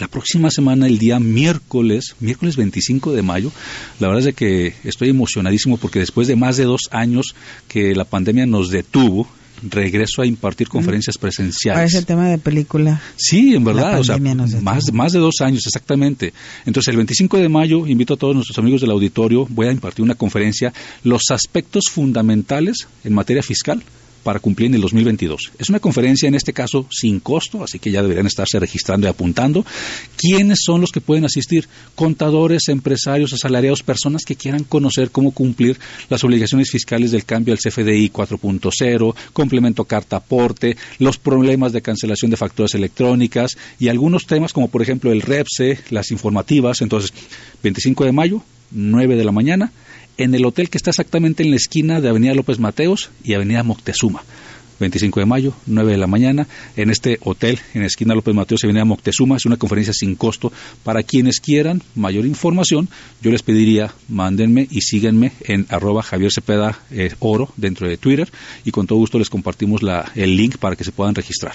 la 0.00 0.08
próxima 0.08 0.50
semana, 0.50 0.86
el 0.86 0.98
día 0.98 1.18
miércoles, 1.20 2.16
miércoles 2.20 2.56
25 2.56 3.12
de 3.12 3.22
mayo, 3.22 3.52
la 4.00 4.08
verdad 4.08 4.28
es 4.28 4.34
que 4.34 4.74
estoy 4.84 5.10
emocionadísimo 5.10 5.76
porque 5.76 5.98
después 5.98 6.28
de 6.28 6.36
más 6.36 6.56
de 6.56 6.64
dos 6.64 6.82
años 6.90 7.34
que 7.68 7.94
la 7.94 8.04
pandemia 8.04 8.46
nos 8.46 8.70
detuvo, 8.70 9.28
regreso 9.62 10.22
a 10.22 10.26
impartir 10.26 10.68
conferencias 10.68 11.18
presenciales. 11.18 11.94
El 11.94 12.06
tema 12.06 12.28
de 12.28 12.38
película. 12.38 13.00
Sí, 13.16 13.54
en 13.54 13.64
verdad, 13.64 14.00
o 14.00 14.04
sea, 14.04 14.18
más, 14.18 14.92
más 14.92 15.12
de 15.12 15.18
dos 15.20 15.36
años, 15.40 15.62
exactamente. 15.66 16.32
Entonces, 16.66 16.90
el 16.90 16.96
25 16.96 17.38
de 17.38 17.48
mayo 17.48 17.86
invito 17.86 18.14
a 18.14 18.16
todos 18.16 18.34
nuestros 18.34 18.58
amigos 18.58 18.80
del 18.80 18.90
auditorio, 18.90 19.46
voy 19.48 19.68
a 19.68 19.72
impartir 19.72 20.04
una 20.04 20.14
conferencia, 20.14 20.72
los 21.04 21.22
aspectos 21.30 21.84
fundamentales 21.90 22.88
en 23.04 23.14
materia 23.14 23.42
fiscal 23.42 23.82
para 24.22 24.38
cumplir 24.38 24.68
en 24.68 24.74
el 24.74 24.80
2022. 24.80 25.52
Es 25.58 25.68
una 25.68 25.80
conferencia 25.80 26.28
en 26.28 26.34
este 26.34 26.52
caso 26.52 26.86
sin 26.90 27.20
costo, 27.20 27.62
así 27.62 27.78
que 27.78 27.90
ya 27.90 28.02
deberían 28.02 28.26
estarse 28.26 28.58
registrando 28.58 29.06
y 29.06 29.10
apuntando. 29.10 29.64
¿Quiénes 30.16 30.60
son 30.64 30.80
los 30.80 30.90
que 30.90 31.00
pueden 31.00 31.24
asistir? 31.24 31.68
Contadores, 31.94 32.68
empresarios, 32.68 33.32
asalariados, 33.32 33.82
personas 33.82 34.24
que 34.24 34.36
quieran 34.36 34.64
conocer 34.64 35.10
cómo 35.10 35.32
cumplir 35.32 35.78
las 36.08 36.24
obligaciones 36.24 36.70
fiscales 36.70 37.10
del 37.10 37.24
cambio 37.24 37.54
al 37.54 37.58
CFDI 37.58 38.10
4.0, 38.10 39.14
complemento 39.32 39.84
carta 39.84 40.16
aporte, 40.16 40.76
los 40.98 41.18
problemas 41.18 41.72
de 41.72 41.82
cancelación 41.82 42.30
de 42.30 42.36
facturas 42.36 42.74
electrónicas 42.74 43.56
y 43.78 43.88
algunos 43.88 44.26
temas 44.26 44.52
como 44.52 44.68
por 44.68 44.82
ejemplo 44.82 45.12
el 45.12 45.22
REPSE, 45.22 45.80
las 45.90 46.10
informativas. 46.10 46.80
Entonces, 46.80 47.12
25 47.62 48.04
de 48.04 48.12
mayo, 48.12 48.42
9 48.70 49.16
de 49.16 49.24
la 49.24 49.32
mañana, 49.32 49.72
en 50.16 50.34
el 50.34 50.44
hotel 50.44 50.70
que 50.70 50.78
está 50.78 50.90
exactamente 50.90 51.42
en 51.42 51.50
la 51.50 51.56
esquina 51.56 52.00
de 52.00 52.08
Avenida 52.08 52.34
López 52.34 52.58
Mateos 52.58 53.10
y 53.24 53.34
Avenida 53.34 53.62
Moctezuma. 53.62 54.22
25 54.80 55.20
de 55.20 55.26
mayo, 55.26 55.54
9 55.66 55.92
de 55.92 55.98
la 55.98 56.06
mañana, 56.06 56.48
en 56.76 56.90
este 56.90 57.18
hotel, 57.22 57.60
en 57.72 57.82
la 57.82 57.86
esquina 57.86 58.14
López 58.14 58.34
Mateos 58.34 58.62
y 58.62 58.66
Avenida 58.66 58.84
Moctezuma. 58.84 59.36
Es 59.36 59.46
una 59.46 59.56
conferencia 59.56 59.94
sin 59.94 60.16
costo. 60.16 60.52
Para 60.82 61.02
quienes 61.02 61.40
quieran 61.40 61.82
mayor 61.94 62.26
información, 62.26 62.88
yo 63.22 63.30
les 63.30 63.42
pediría, 63.42 63.94
mándenme 64.08 64.66
y 64.70 64.80
síguenme 64.80 65.32
en 65.42 65.66
arroba 65.68 66.02
Javier 66.02 66.32
Cepeda 66.32 66.80
eh, 66.90 67.14
Oro 67.20 67.50
dentro 67.56 67.88
de 67.88 67.96
Twitter 67.96 68.30
y 68.64 68.72
con 68.72 68.86
todo 68.86 68.98
gusto 68.98 69.18
les 69.18 69.30
compartimos 69.30 69.82
la, 69.82 70.10
el 70.16 70.36
link 70.36 70.56
para 70.58 70.74
que 70.74 70.84
se 70.84 70.92
puedan 70.92 71.14
registrar. 71.14 71.54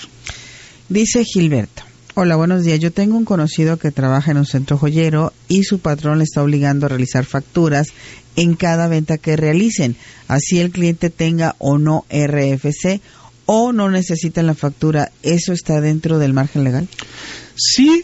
Dice 0.89 1.23
Gilberto. 1.25 1.83
Hola, 2.19 2.35
buenos 2.35 2.63
días. 2.63 2.79
Yo 2.79 2.91
tengo 2.91 3.15
un 3.15 3.25
conocido 3.25 3.77
que 3.77 3.91
trabaja 3.91 4.31
en 4.31 4.37
un 4.37 4.47
centro 4.47 4.75
joyero 4.75 5.33
y 5.47 5.61
su 5.61 5.77
patrón 5.77 6.17
le 6.17 6.23
está 6.23 6.41
obligando 6.41 6.87
a 6.87 6.89
realizar 6.89 7.25
facturas 7.25 7.89
en 8.35 8.55
cada 8.55 8.87
venta 8.87 9.19
que 9.19 9.35
realicen, 9.35 9.95
así 10.27 10.57
el 10.57 10.71
cliente 10.71 11.11
tenga 11.11 11.55
o 11.59 11.77
no 11.77 12.05
RFC 12.09 13.01
o 13.45 13.71
no 13.71 13.91
necesita 13.91 14.41
la 14.41 14.55
factura. 14.55 15.11
¿Eso 15.21 15.53
está 15.53 15.79
dentro 15.79 16.17
del 16.17 16.33
margen 16.33 16.63
legal? 16.63 16.87
Sí, 17.55 18.03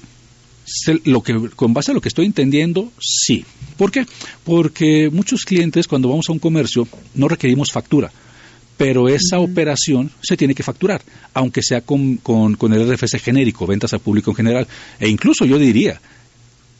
lo 1.06 1.24
que, 1.24 1.50
con 1.56 1.74
base 1.74 1.90
a 1.90 1.96
lo 1.96 2.02
que 2.02 2.10
estoy 2.10 2.28
entendiendo, 2.28 2.92
sí. 3.00 3.44
¿Por 3.78 3.92
qué? 3.92 4.06
Porque 4.44 5.10
muchos 5.12 5.44
clientes 5.44 5.88
cuando 5.88 6.10
vamos 6.10 6.30
a 6.30 6.34
un 6.34 6.40
comercio 6.40 6.88
no 7.16 7.28
requerimos 7.28 7.72
factura 7.72 8.12
pero 8.78 9.08
esa 9.08 9.40
operación 9.40 10.12
se 10.22 10.38
tiene 10.38 10.56
que 10.56 10.64
facturar, 10.64 11.02
aunque 11.34 11.62
sea 11.62 11.82
con, 11.82 12.18
con, 12.18 12.74
el 12.74 12.94
RFC 12.94 13.20
genérico, 13.20 13.68
ventas 13.68 13.94
al 13.94 14.00
público 14.00 14.32
en 14.32 14.36
general. 14.36 14.68
E 15.00 15.10
incluso 15.10 15.46
yo 15.46 15.58
diría, 15.58 16.02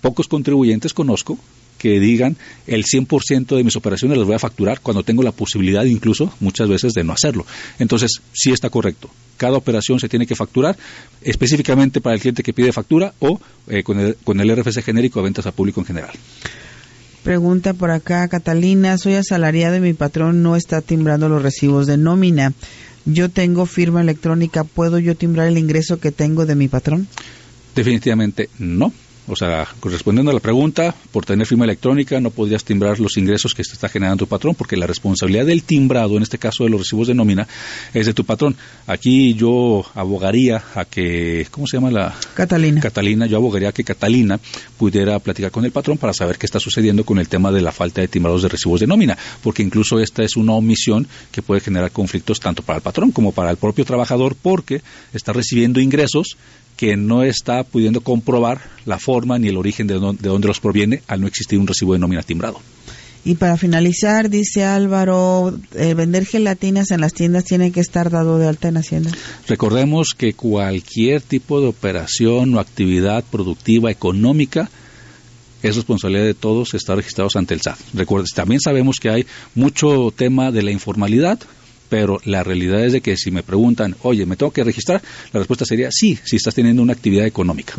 pocos 0.02 0.28
contribuyentes 0.28 0.94
conozco 0.94 1.38
que 1.78 2.00
digan 2.00 2.38
el 2.66 2.86
100% 2.86 3.58
de 3.58 3.64
mis 3.64 3.76
operaciones 3.76 4.18
las 4.18 4.26
voy 4.26 4.36
a 4.36 4.40
facturar 4.40 4.80
cuando 4.80 5.04
tengo 5.04 5.22
la 5.22 5.34
posibilidad 5.34 5.84
incluso 5.84 6.34
muchas 6.40 6.70
veces 6.70 6.94
de 6.94 7.04
no 7.04 7.12
hacerlo. 7.12 7.46
Entonces, 7.78 8.22
sí 8.32 8.52
está 8.52 8.70
correcto. 8.70 9.10
Cada 9.36 9.58
operación 9.58 10.00
se 10.00 10.08
tiene 10.08 10.26
que 10.26 10.36
facturar 10.36 10.78
específicamente 11.22 12.00
para 12.00 12.16
el 12.16 12.22
cliente 12.22 12.44
que 12.44 12.54
pide 12.54 12.72
factura 12.72 13.14
o 13.20 13.40
eh, 13.68 13.84
con, 13.84 14.00
el, 14.00 14.16
con 14.24 14.40
el 14.40 14.56
RFC 14.56 14.82
genérico 14.82 15.20
a 15.20 15.24
ventas 15.24 15.46
al 15.46 15.54
público 15.54 15.82
en 15.82 15.88
general. 15.88 16.12
Pregunta 17.24 17.74
por 17.74 17.90
acá, 17.90 18.28
Catalina, 18.28 18.98
soy 18.98 19.16
asalariada 19.16 19.78
y 19.78 19.82
mi 19.82 19.94
patrón 19.94 20.44
no 20.44 20.58
está 20.58 20.82
timbrando 20.82 21.30
los 21.30 21.42
recibos 21.42 21.88
de 21.88 21.98
nómina. 21.98 22.52
Yo 23.06 23.30
tengo 23.30 23.66
firma 23.66 24.02
electrónica, 24.02 24.66
¿puedo 24.66 25.00
yo 25.00 25.16
timbrar 25.16 25.48
el 25.48 25.58
ingreso 25.58 26.00
que 26.02 26.12
tengo 26.12 26.46
de 26.46 26.56
mi 26.56 26.68
patrón? 26.68 27.08
Definitivamente 27.76 28.50
no. 28.60 28.92
O 29.28 29.36
sea, 29.36 29.68
respondiendo 29.82 30.32
a 30.32 30.34
la 30.34 30.42
pregunta, 30.42 30.94
por 31.12 31.26
tener 31.26 31.48
firma 31.48 31.64
electrónica 31.64 32.20
no 32.20 32.30
podrías 32.30 32.64
timbrar 32.66 33.00
los 33.00 33.18
ingresos 33.18 33.54
que 33.54 33.64
te 33.64 33.72
está 33.72 33.88
generando 33.88 34.26
tu 34.26 34.28
patrón, 34.28 34.54
porque 34.54 34.76
la 34.76 34.86
responsabilidad 34.86 35.46
del 35.46 35.64
timbrado, 35.64 36.18
en 36.18 36.24
este 36.24 36.38
caso 36.38 36.66
de 36.66 36.70
los 36.70 36.82
recibos 36.82 37.08
de 37.08 37.14
nómina, 37.14 37.48
es 37.94 38.06
de 38.06 38.14
tu 38.14 38.26
patrón. 38.26 38.56
Aquí 38.86 39.34
yo 39.34 39.86
abogaría 39.96 40.62
a 40.76 40.84
que, 40.86 41.48
¿cómo 41.52 41.68
se 41.68 41.78
llama 41.78 41.90
la? 41.90 42.14
Catalina. 42.34 42.82
Catalina, 42.82 43.26
yo 43.26 43.38
abogaría 43.38 43.70
a 43.70 43.72
que 43.72 43.86
Catalina 43.86 44.40
pudiera 44.78 45.18
platicar 45.20 45.52
con 45.52 45.64
el 45.64 45.72
patrón 45.72 45.98
para 45.98 46.14
saber 46.14 46.38
qué 46.38 46.46
está 46.46 46.60
sucediendo 46.60 47.06
con 47.06 47.18
el 47.18 47.30
tema 47.30 47.52
de 47.52 47.62
la 47.62 47.72
falta 47.72 48.02
de 48.02 48.10
timbrados 48.10 48.44
de 48.44 48.50
recibos 48.50 48.82
de 48.82 48.88
nómina, 48.88 49.18
porque 49.42 49.64
incluso 49.64 50.00
esta 50.00 50.24
es 50.24 50.36
una 50.36 50.54
omisión 50.54 51.08
que 51.32 51.42
puede 51.42 51.62
generar 51.62 51.92
conflictos 51.92 52.42
tanto 52.42 52.62
para 52.62 52.78
el 52.78 52.84
patrón 52.84 53.12
como 53.12 53.32
para 53.32 53.52
el 53.52 53.58
propio 53.58 53.86
trabajador, 53.86 54.36
porque 54.42 54.82
está 55.14 55.32
recibiendo 55.32 55.80
ingresos 55.80 56.36
que 56.84 56.98
no 56.98 57.24
está 57.24 57.64
pudiendo 57.64 58.02
comprobar 58.02 58.60
la 58.86 59.00
forma 59.00 59.40
ni 59.40 59.48
el 59.48 59.56
origen 59.56 59.88
de, 59.88 59.94
dónde 59.94 60.48
los 60.50 60.60
proviene 60.60 61.02
al 61.08 61.22
no 61.22 61.28
existir 61.28 61.58
un 61.58 61.66
recibo 61.66 61.94
de 61.94 62.00
nómina 62.00 62.24
timbrado. 62.24 62.60
Y 63.24 63.36
para 63.36 63.56
finalizar, 63.56 64.30
dice 64.30 64.66
Álvaro, 64.66 65.58
eh, 65.76 65.94
vender 65.94 66.26
gelatinas 66.26 66.92
en 66.92 67.00
las 67.00 67.14
tiendas 67.14 67.46
tiene 67.46 67.72
que 67.72 67.80
estar 67.80 68.10
dado 68.10 68.38
de 68.38 68.50
alta 68.50 68.68
en 68.68 68.76
Hacienda. 68.76 69.12
Recordemos 69.48 70.10
que 70.10 70.34
cualquier 70.34 71.22
tipo 71.22 71.62
de 71.62 71.68
operación 71.68 72.54
o 72.54 72.60
actividad 72.60 73.24
productiva 73.32 73.90
económica 73.90 74.70
es 75.62 75.78
responsabilidad 75.78 76.26
de 76.26 76.34
todos 76.34 76.74
estar 76.74 76.98
registrados 76.98 77.38
ante 77.38 77.54
el 77.54 77.62
SAT. 77.62 77.80
Recuerden, 77.94 78.28
también 78.36 78.60
sabemos 78.60 78.98
que 79.00 79.10
hay 79.10 79.26
mucho 79.56 80.12
tema 80.14 80.52
de 80.52 80.64
la 80.64 80.72
informalidad, 80.72 81.40
pero 81.94 82.20
la 82.26 82.44
realidad 82.44 82.84
es 82.84 82.92
de 82.92 83.02
que 83.02 83.16
si 83.18 83.30
me 83.30 83.44
preguntan, 83.44 83.96
oye, 84.02 84.26
¿me 84.26 84.36
tengo 84.36 84.52
que 84.52 84.64
registrar? 84.64 85.00
La 85.32 85.38
respuesta 85.38 85.64
sería 85.64 85.90
sí, 85.92 86.18
si 86.24 86.38
estás 86.38 86.56
teniendo 86.56 86.82
una 86.82 86.94
actividad 86.94 87.28
económica. 87.28 87.76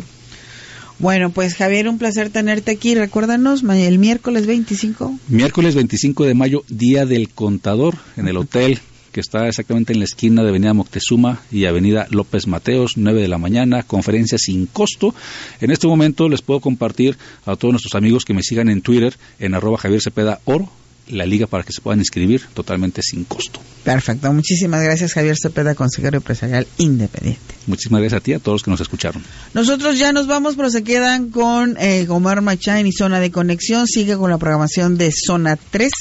Bueno, 0.99 1.31
pues 1.31 1.55
Javier, 1.55 1.89
un 1.89 1.97
placer 1.97 2.29
tenerte 2.29 2.71
aquí. 2.71 2.95
Recuérdanos, 2.95 3.63
el 3.63 3.99
miércoles 3.99 4.45
25. 4.45 5.19
Miércoles 5.27 5.75
25 5.75 6.23
de 6.23 6.33
mayo, 6.33 6.63
Día 6.69 7.05
del 7.05 7.27
Contador, 7.27 7.97
en 8.15 8.29
el 8.29 8.37
hotel 8.37 8.79
que 9.11 9.19
está 9.19 9.49
exactamente 9.49 9.91
en 9.91 9.99
la 9.99 10.05
esquina 10.05 10.43
de 10.43 10.49
Avenida 10.49 10.73
Moctezuma 10.73 11.41
y 11.51 11.65
Avenida 11.65 12.07
López 12.09 12.47
Mateos, 12.47 12.93
9 12.95 13.21
de 13.21 13.27
la 13.27 13.37
mañana, 13.37 13.83
conferencia 13.83 14.37
sin 14.37 14.65
costo. 14.65 15.13
En 15.59 15.71
este 15.71 15.87
momento 15.87 16.29
les 16.29 16.41
puedo 16.41 16.61
compartir 16.61 17.17
a 17.45 17.57
todos 17.57 17.73
nuestros 17.73 17.95
amigos 17.95 18.23
que 18.23 18.33
me 18.33 18.43
sigan 18.43 18.69
en 18.69 18.81
Twitter, 18.81 19.17
en 19.39 19.55
arroba 19.55 19.77
Javier 19.77 20.01
Cepeda 20.01 20.39
Oro, 20.45 20.69
la 21.09 21.25
liga 21.25 21.47
para 21.47 21.63
que 21.63 21.71
se 21.71 21.81
puedan 21.81 21.99
inscribir 21.99 22.43
totalmente 22.53 23.01
sin 23.01 23.23
costo. 23.25 23.59
Perfecto. 23.83 24.33
Muchísimas 24.33 24.83
gracias, 24.83 25.13
Javier 25.13 25.35
Cepeda, 25.39 25.75
consejero 25.75 26.17
empresarial 26.17 26.65
independiente. 26.77 27.55
Muchísimas 27.67 28.01
gracias 28.01 28.19
a 28.19 28.23
ti 28.23 28.33
a 28.33 28.39
todos 28.39 28.55
los 28.55 28.63
que 28.63 28.71
nos 28.71 28.81
escucharon. 28.81 29.23
Nosotros 29.53 29.99
ya 29.99 30.11
nos 30.11 30.25
vamos, 30.25 30.55
pero 30.55 30.71
se 30.71 30.83
quedan 30.83 31.29
con 31.29 31.77
eh, 31.79 32.07
Omar 32.09 32.41
Machain 32.41 32.87
y 32.87 32.91
Zona 32.91 33.19
de 33.19 33.31
Conexión. 33.31 33.85
Sigue 33.87 34.17
con 34.17 34.31
la 34.31 34.39
programación 34.39 34.97
de 34.97 35.11
Zona 35.11 35.55
3. 35.55 35.91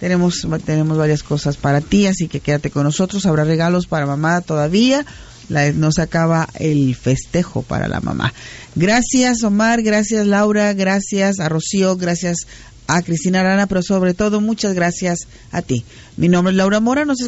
Tenemos, 0.00 0.46
tenemos 0.64 0.96
varias 0.96 1.22
cosas 1.22 1.56
para 1.56 1.80
ti, 1.80 2.06
así 2.06 2.28
que 2.28 2.40
quédate 2.40 2.70
con 2.70 2.84
nosotros. 2.84 3.26
Habrá 3.26 3.44
regalos 3.44 3.86
para 3.86 4.06
mamá 4.06 4.40
todavía. 4.40 5.04
La, 5.50 5.72
no 5.72 5.92
se 5.92 6.02
acaba 6.02 6.48
el 6.54 6.94
festejo 6.94 7.62
para 7.62 7.88
la 7.88 8.00
mamá. 8.00 8.32
Gracias 8.74 9.42
Omar, 9.42 9.82
gracias 9.82 10.26
Laura, 10.26 10.72
gracias 10.74 11.40
a 11.40 11.48
Rocío, 11.48 11.96
gracias 11.96 12.46
a 12.88 13.02
Cristina 13.02 13.40
Arana, 13.40 13.66
pero 13.68 13.82
sobre 13.82 14.14
todo 14.14 14.40
muchas 14.40 14.74
gracias 14.74 15.28
a 15.52 15.62
ti. 15.62 15.84
Mi 16.16 16.28
nombre 16.28 16.50
es 16.50 16.56
Laura 16.56 16.80
Mora. 16.80 17.04
Nos... 17.04 17.18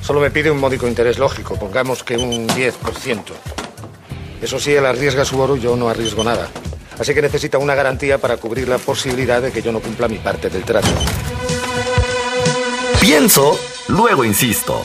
Solo 0.00 0.20
me 0.20 0.30
pide 0.30 0.50
un 0.50 0.58
módico 0.58 0.88
interés 0.88 1.18
lógico, 1.18 1.58
pongamos 1.58 2.02
que 2.02 2.16
un 2.16 2.48
10%. 2.48 2.72
Eso 4.40 4.58
sí, 4.58 4.72
él 4.72 4.86
arriesga 4.86 5.24
su 5.24 5.38
oro, 5.38 5.56
yo 5.56 5.76
no 5.76 5.88
arriesgo 5.88 6.22
nada. 6.22 6.48
Así 6.98 7.12
que 7.12 7.22
necesita 7.22 7.58
una 7.58 7.74
garantía 7.74 8.18
para 8.18 8.36
cubrir 8.36 8.68
la 8.68 8.78
posibilidad 8.78 9.42
de 9.42 9.50
que 9.50 9.62
yo 9.62 9.72
no 9.72 9.80
cumpla 9.80 10.06
mi 10.06 10.18
parte 10.18 10.48
del 10.48 10.62
trato. 10.62 10.88
Pienso, 13.00 13.58
luego 13.88 14.24
insisto. 14.24 14.84